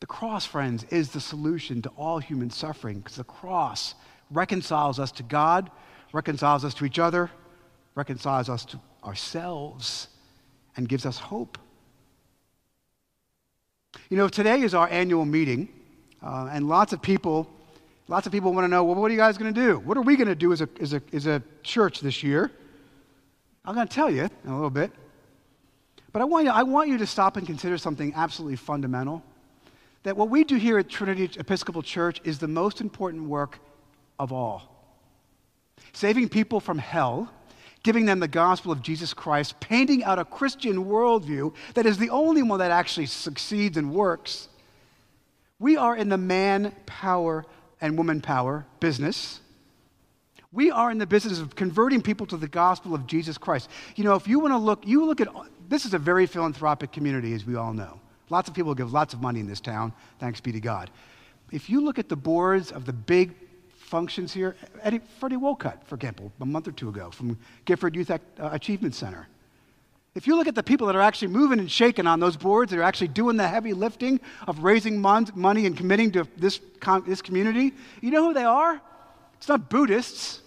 The 0.00 0.06
cross, 0.06 0.46
friends, 0.46 0.84
is 0.90 1.10
the 1.10 1.20
solution 1.20 1.82
to 1.82 1.88
all 1.90 2.20
human 2.20 2.50
suffering 2.50 2.98
because 3.00 3.16
the 3.16 3.24
cross 3.24 3.94
reconciles 4.30 5.00
us 5.00 5.10
to 5.12 5.22
God, 5.22 5.70
reconciles 6.12 6.64
us 6.64 6.74
to 6.74 6.84
each 6.84 6.98
other, 6.98 7.30
reconciles 7.96 8.48
us 8.48 8.64
to 8.66 8.80
ourselves, 9.04 10.08
and 10.76 10.88
gives 10.88 11.04
us 11.04 11.18
hope. 11.18 11.58
You 14.10 14.16
know, 14.16 14.28
today 14.28 14.60
is 14.60 14.74
our 14.74 14.88
annual 14.88 15.24
meeting, 15.24 15.68
uh, 16.22 16.48
and 16.52 16.68
lots 16.68 16.92
of 16.92 17.00
people, 17.00 17.48
lots 18.06 18.26
of 18.26 18.32
people 18.32 18.52
want 18.52 18.64
to 18.64 18.68
know, 18.68 18.84
well, 18.84 18.94
what 18.94 19.10
are 19.10 19.14
you 19.14 19.20
guys 19.20 19.38
going 19.38 19.52
to 19.52 19.60
do? 19.60 19.78
What 19.78 19.96
are 19.96 20.02
we 20.02 20.16
going 20.16 20.28
to 20.28 20.34
do 20.34 20.52
as 20.52 20.60
a, 20.60 20.68
as, 20.80 20.92
a, 20.92 21.02
as 21.12 21.26
a 21.26 21.42
church 21.62 22.00
this 22.00 22.22
year? 22.22 22.50
I'm 23.64 23.74
going 23.74 23.88
to 23.88 23.94
tell 23.94 24.10
you 24.10 24.24
in 24.24 24.50
a 24.50 24.54
little 24.54 24.70
bit. 24.70 24.92
But 26.12 26.22
I 26.22 26.24
want, 26.24 26.46
you, 26.46 26.50
I 26.50 26.62
want 26.62 26.88
you 26.88 26.98
to 26.98 27.06
stop 27.06 27.36
and 27.36 27.46
consider 27.46 27.76
something 27.76 28.12
absolutely 28.14 28.56
fundamental. 28.56 29.22
That 30.04 30.16
what 30.16 30.30
we 30.30 30.44
do 30.44 30.56
here 30.56 30.78
at 30.78 30.88
Trinity 30.88 31.30
Episcopal 31.38 31.82
Church 31.82 32.20
is 32.24 32.38
the 32.38 32.48
most 32.48 32.80
important 32.80 33.24
work 33.24 33.58
of 34.18 34.32
all. 34.32 34.74
Saving 35.92 36.28
people 36.28 36.60
from 36.60 36.78
hell 36.78 37.30
giving 37.82 38.06
them 38.06 38.20
the 38.20 38.28
gospel 38.28 38.72
of 38.72 38.82
Jesus 38.82 39.14
Christ, 39.14 39.58
painting 39.60 40.04
out 40.04 40.18
a 40.18 40.24
Christian 40.24 40.84
worldview 40.84 41.54
that 41.74 41.86
is 41.86 41.98
the 41.98 42.10
only 42.10 42.42
one 42.42 42.58
that 42.58 42.70
actually 42.70 43.06
succeeds 43.06 43.76
and 43.76 43.92
works. 43.92 44.48
We 45.58 45.76
are 45.76 45.96
in 45.96 46.08
the 46.08 46.18
man 46.18 46.74
power 46.86 47.44
and 47.80 47.96
woman 47.96 48.20
power 48.20 48.66
business. 48.80 49.40
We 50.52 50.70
are 50.70 50.90
in 50.90 50.98
the 50.98 51.06
business 51.06 51.40
of 51.40 51.54
converting 51.54 52.02
people 52.02 52.26
to 52.26 52.36
the 52.36 52.48
gospel 52.48 52.94
of 52.94 53.06
Jesus 53.06 53.38
Christ. 53.38 53.68
You 53.96 54.04
know, 54.04 54.14
if 54.14 54.26
you 54.26 54.40
want 54.40 54.52
to 54.52 54.58
look, 54.58 54.86
you 54.86 55.04
look 55.04 55.20
at 55.20 55.28
this 55.68 55.84
is 55.84 55.94
a 55.94 55.98
very 55.98 56.26
philanthropic 56.26 56.92
community, 56.92 57.34
as 57.34 57.44
we 57.44 57.56
all 57.56 57.72
know. 57.72 58.00
Lots 58.30 58.48
of 58.48 58.54
people 58.54 58.74
give 58.74 58.92
lots 58.92 59.14
of 59.14 59.20
money 59.20 59.40
in 59.40 59.46
this 59.46 59.60
town, 59.60 59.92
thanks 60.18 60.40
be 60.40 60.52
to 60.52 60.60
God. 60.60 60.90
If 61.50 61.70
you 61.70 61.80
look 61.80 61.98
at 61.98 62.08
the 62.08 62.16
boards 62.16 62.72
of 62.72 62.84
the 62.84 62.92
big 62.92 63.34
functions 63.88 64.32
here. 64.32 64.54
Eddie, 64.82 65.00
Freddie 65.18 65.36
Wolcott, 65.36 65.86
for 65.86 65.96
example, 65.96 66.30
a 66.40 66.46
month 66.46 66.68
or 66.68 66.72
two 66.72 66.88
ago 66.88 67.10
from 67.10 67.38
Gifford 67.64 67.96
Youth 67.96 68.10
uh, 68.10 68.18
Achievement 68.38 68.94
Center. 68.94 69.26
If 70.14 70.26
you 70.26 70.36
look 70.36 70.46
at 70.46 70.54
the 70.54 70.62
people 70.62 70.86
that 70.88 70.96
are 70.96 71.00
actually 71.00 71.28
moving 71.28 71.58
and 71.58 71.70
shaking 71.70 72.06
on 72.06 72.20
those 72.20 72.36
boards, 72.36 72.70
that 72.70 72.78
are 72.78 72.82
actually 72.82 73.08
doing 73.08 73.36
the 73.36 73.46
heavy 73.46 73.72
lifting 73.72 74.20
of 74.46 74.64
raising 74.64 75.00
money 75.00 75.66
and 75.66 75.76
committing 75.76 76.10
to 76.12 76.26
this, 76.36 76.60
this 77.06 77.22
community, 77.22 77.72
you 78.00 78.10
know 78.10 78.24
who 78.24 78.34
they 78.34 78.44
are? 78.44 78.80
It's 79.36 79.48
not 79.48 79.70
Buddhists, 79.70 80.40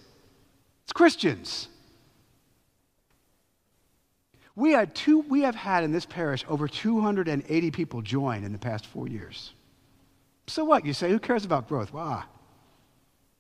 it's 0.84 0.93
Christians. 0.93 1.67
We, 4.56 4.73
had 4.73 4.93
two, 4.93 5.19
we 5.21 5.41
have 5.41 5.56
had 5.56 5.84
in 5.84 5.91
this 5.91 6.06
parish 6.06 6.43
over 6.47 6.67
280 6.67 7.71
people 7.71 8.01
join 8.01 8.43
in 8.43 8.51
the 8.51 8.60
past 8.60 8.86
four 8.86 9.08
years. 9.08 9.54
So 10.47 10.65
what? 10.65 10.86
You 10.86 10.93
say, 10.93 11.10
who 11.10 11.19
cares 11.19 11.45
about 11.45 11.69
growth? 11.69 11.93
Wow. 11.93 12.25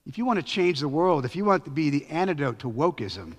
If 0.05 0.17
you 0.17 0.25
want 0.25 0.39
to 0.39 0.45
change 0.45 0.79
the 0.79 0.87
world, 0.87 1.25
if 1.25 1.35
you 1.35 1.45
want 1.45 1.65
to 1.65 1.71
be 1.71 1.89
the 1.89 2.05
antidote 2.07 2.59
to 2.59 2.69
wokeism, 2.69 3.35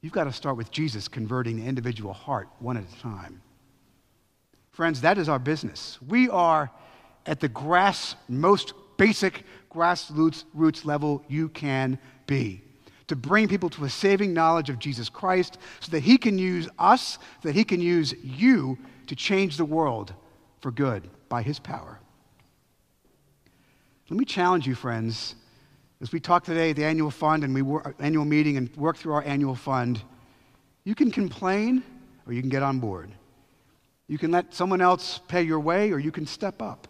you've 0.00 0.12
got 0.12 0.24
to 0.24 0.32
start 0.32 0.56
with 0.56 0.70
Jesus 0.70 1.08
converting 1.08 1.56
the 1.56 1.66
individual 1.66 2.12
heart 2.12 2.48
one 2.58 2.76
at 2.76 2.84
a 2.84 3.00
time. 3.00 3.40
Friends, 4.72 5.00
that 5.02 5.18
is 5.18 5.28
our 5.28 5.38
business. 5.38 5.98
We 6.06 6.28
are 6.28 6.70
at 7.26 7.40
the 7.40 7.48
grass 7.48 8.16
most 8.28 8.74
basic 8.96 9.44
grassroots 9.72 10.44
roots 10.52 10.84
level 10.84 11.24
you 11.28 11.48
can 11.48 11.98
be. 12.26 12.62
To 13.08 13.16
bring 13.16 13.48
people 13.48 13.70
to 13.70 13.84
a 13.84 13.90
saving 13.90 14.32
knowledge 14.32 14.70
of 14.70 14.78
Jesus 14.78 15.08
Christ 15.08 15.58
so 15.80 15.90
that 15.92 16.00
he 16.00 16.16
can 16.16 16.38
use 16.38 16.68
us, 16.78 17.18
so 17.42 17.48
that 17.48 17.54
he 17.54 17.64
can 17.64 17.80
use 17.80 18.14
you 18.22 18.78
to 19.06 19.14
change 19.14 19.56
the 19.56 19.64
world 19.64 20.12
for 20.60 20.70
good 20.70 21.08
by 21.28 21.42
his 21.42 21.58
power. 21.58 22.00
Let 24.08 24.18
me 24.18 24.24
challenge 24.24 24.66
you, 24.66 24.74
friends, 24.74 25.34
as 26.00 26.12
we 26.12 26.20
talk 26.20 26.44
today 26.44 26.70
at 26.70 26.76
the 26.76 26.84
annual 26.84 27.10
fund 27.10 27.44
and 27.44 27.54
we 27.54 27.62
work, 27.62 27.94
annual 27.98 28.24
meeting 28.24 28.56
and 28.56 28.74
work 28.76 28.96
through 28.96 29.14
our 29.14 29.22
annual 29.22 29.54
fund. 29.54 30.02
You 30.84 30.94
can 30.94 31.10
complain 31.10 31.82
or 32.26 32.32
you 32.32 32.40
can 32.40 32.50
get 32.50 32.62
on 32.62 32.78
board. 32.78 33.10
You 34.06 34.18
can 34.18 34.30
let 34.30 34.52
someone 34.54 34.80
else 34.80 35.20
pay 35.28 35.42
your 35.42 35.60
way 35.60 35.92
or 35.92 35.98
you 35.98 36.12
can 36.12 36.26
step 36.26 36.60
up. 36.60 36.88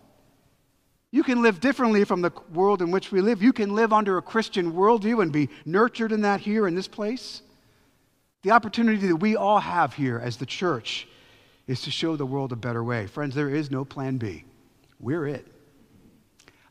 You 1.13 1.23
can 1.23 1.43
live 1.43 1.61
differently 1.61 2.05
from 2.05 2.23
the 2.23 2.33
world 2.53 2.83
in 2.83 2.91
which 2.91 3.13
we 3.13 3.21
live. 3.21 3.41
You 3.41 3.53
can 3.53 3.75
live 3.75 3.93
under 3.93 4.19
a 4.19 4.23
Christian 4.23 4.73
worldview 4.73 5.23
and 5.23 5.33
be 5.33 5.49
nurtured 5.65 6.11
in 6.11 6.23
that 6.23 6.41
here 6.41 6.67
in 6.67 6.75
this 6.75 6.89
place. 6.89 7.43
The 8.43 8.51
opportunity 8.51 9.07
that 9.07 9.17
we 9.17 9.37
all 9.37 9.61
have 9.61 9.95
here 9.95 10.19
as 10.19 10.39
the 10.39 10.47
church 10.47 11.07
is 11.69 11.83
to 11.83 11.91
show 11.93 12.17
the 12.17 12.27
world 12.27 12.51
a 12.51 12.57
better 12.57 12.83
way. 12.83 13.07
Friends, 13.07 13.35
there 13.35 13.49
is 13.49 13.71
no 13.71 13.85
plan 13.85 14.17
B. 14.17 14.45
We're 14.99 15.29
it. 15.29 15.47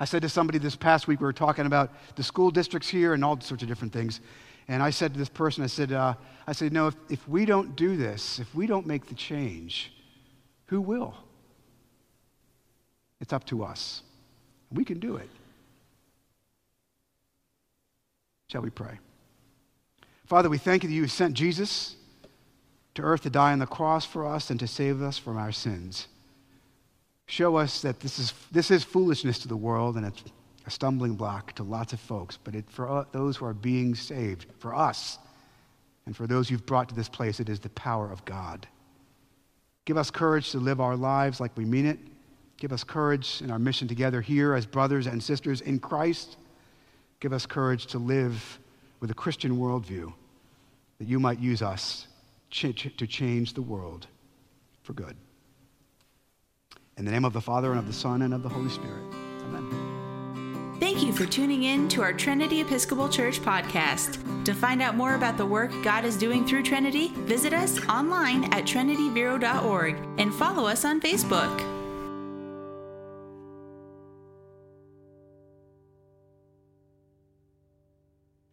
I 0.04 0.06
said 0.06 0.22
to 0.24 0.28
somebody 0.28 0.60
this 0.60 0.76
past 0.76 1.08
week, 1.08 1.22
we 1.22 1.26
were 1.26 1.32
talking 1.32 1.66
about 1.66 1.89
the 2.18 2.24
school 2.24 2.52
districts 2.52 2.89
here 2.89 3.13
and 3.13 3.24
all 3.24 3.39
sorts 3.39 3.63
of 3.63 3.70
different 3.70 3.94
things. 3.94 4.20
And 4.68 4.84
I 4.84 4.89
said 4.89 5.13
to 5.13 5.18
this 5.18 5.30
person, 5.30 5.63
I 5.63 5.68
said, 5.68 5.94
uh, 5.94 6.16
I 6.46 6.52
said, 6.52 6.74
no, 6.74 6.88
if, 6.88 6.96
if 7.10 7.26
we 7.26 7.46
don't 7.46 7.78
do 7.78 7.96
this, 7.96 8.38
if 8.38 8.54
we 8.54 8.68
don't 8.68 8.86
make 8.86 9.06
the 9.06 9.16
change, 9.16 9.94
who 10.66 10.82
will? 10.82 11.16
It's 13.22 13.32
up 13.32 13.46
to 13.46 13.63
us. 13.63 14.02
We 14.74 14.84
can 14.84 15.00
do 15.00 15.16
it. 15.16 15.30
Shall 18.50 18.62
we 18.62 18.72
pray? 18.72 19.00
Father, 20.26 20.50
we 20.50 20.58
thank 20.58 20.84
you 20.84 20.89
that 20.89 20.96
you 20.96 21.08
sent 21.08 21.34
Jesus 21.34 21.96
to 22.96 23.04
earth 23.04 23.22
to 23.22 23.30
die 23.30 23.54
on 23.54 23.60
the 23.60 23.68
cross 23.68 24.04
for 24.06 24.28
us 24.28 24.50
and 24.50 24.60
to 24.60 24.68
save 24.68 25.02
us 25.02 25.18
from 25.18 25.38
our 25.38 25.54
sins 25.54 26.10
show 27.26 27.56
us 27.56 27.82
that 27.82 28.00
this 28.00 28.20
is, 28.20 28.34
this 28.52 28.72
is 28.72 28.84
foolishness 28.84 29.40
to 29.40 29.48
the 29.48 29.58
world 29.58 29.96
and 29.98 30.06
it's 30.06 30.24
a 30.66 30.72
stumbling 30.72 31.16
block 31.16 31.54
to 31.54 31.64
lots 31.64 31.94
of 31.94 32.00
folks, 32.00 32.38
but 32.44 32.56
it, 32.56 32.70
for 32.70 32.90
uh, 32.90 33.04
those 33.12 33.38
who 33.38 33.46
are 33.46 33.54
being 33.54 33.96
saved, 33.96 34.46
for 34.60 34.74
us, 34.74 35.18
and 36.06 36.16
for 36.16 36.28
those 36.28 36.50
you've 36.50 36.66
brought 36.66 36.90
to 36.90 36.96
this 36.96 37.10
place, 37.10 37.40
it 37.40 37.50
is 37.50 37.60
the 37.60 37.70
power 37.70 38.12
of 38.12 38.24
God. 38.26 38.68
Give 39.86 39.98
us 39.98 40.10
courage 40.10 40.52
to 40.52 40.60
live 40.60 40.80
our 40.80 40.96
lives 40.96 41.40
like 41.40 41.56
we 41.58 41.66
mean 41.66 41.86
it. 41.86 42.00
Give 42.58 42.72
us 42.72 42.84
courage 42.84 43.42
in 43.42 43.52
our 43.52 43.60
mission 43.60 43.88
together 43.88 44.22
here 44.22 44.54
as 44.54 44.66
brothers 44.66 45.08
and 45.08 45.22
sisters 45.22 45.62
in 45.62 45.80
Christ. 45.80 46.38
Give 47.20 47.34
us 47.34 47.46
courage 47.46 47.88
to 47.88 47.98
live 47.98 48.60
with 49.00 49.12
a 49.12 49.14
Christian 49.14 49.58
worldview 49.58 50.14
that 51.00 51.08
you 51.08 51.20
might 51.20 51.40
use 51.40 51.62
us 51.62 52.08
to 52.52 52.74
change 52.74 53.54
the 53.54 53.62
world 53.62 54.08
for 54.84 54.94
good. 54.94 55.18
In 56.97 57.06
the 57.06 57.12
name 57.12 57.25
of 57.25 57.34
the 57.34 57.41
Father, 57.41 57.71
and 57.71 57.79
of 57.79 57.88
the 57.88 57.93
Son, 57.93 58.21
and 58.21 58.34
of 58.34 58.43
the 58.43 58.49
Holy 58.49 58.69
Spirit. 58.69 59.01
Amen. 59.41 60.77
Thank 60.79 61.03
you 61.03 61.12
for 61.12 61.25
tuning 61.25 61.63
in 61.63 61.88
to 61.89 62.01
our 62.01 62.13
Trinity 62.13 62.62
Episcopal 62.62 63.10
Church 63.10 63.39
podcast. 63.39 64.19
To 64.45 64.53
find 64.53 64.82
out 64.82 64.95
more 64.95 65.15
about 65.15 65.38
the 65.38 65.45
work 65.45 65.71
God 65.84 66.06
is 66.06 66.17
doing 66.17 66.45
through 66.45 66.63
Trinity, 66.63 67.10
visit 67.15 67.53
us 67.53 67.84
online 67.88 68.45
at 68.53 68.65
trinityvero.org 68.65 69.95
and 70.17 70.34
follow 70.34 70.67
us 70.67 70.86
on 70.86 71.01
Facebook. 71.01 71.73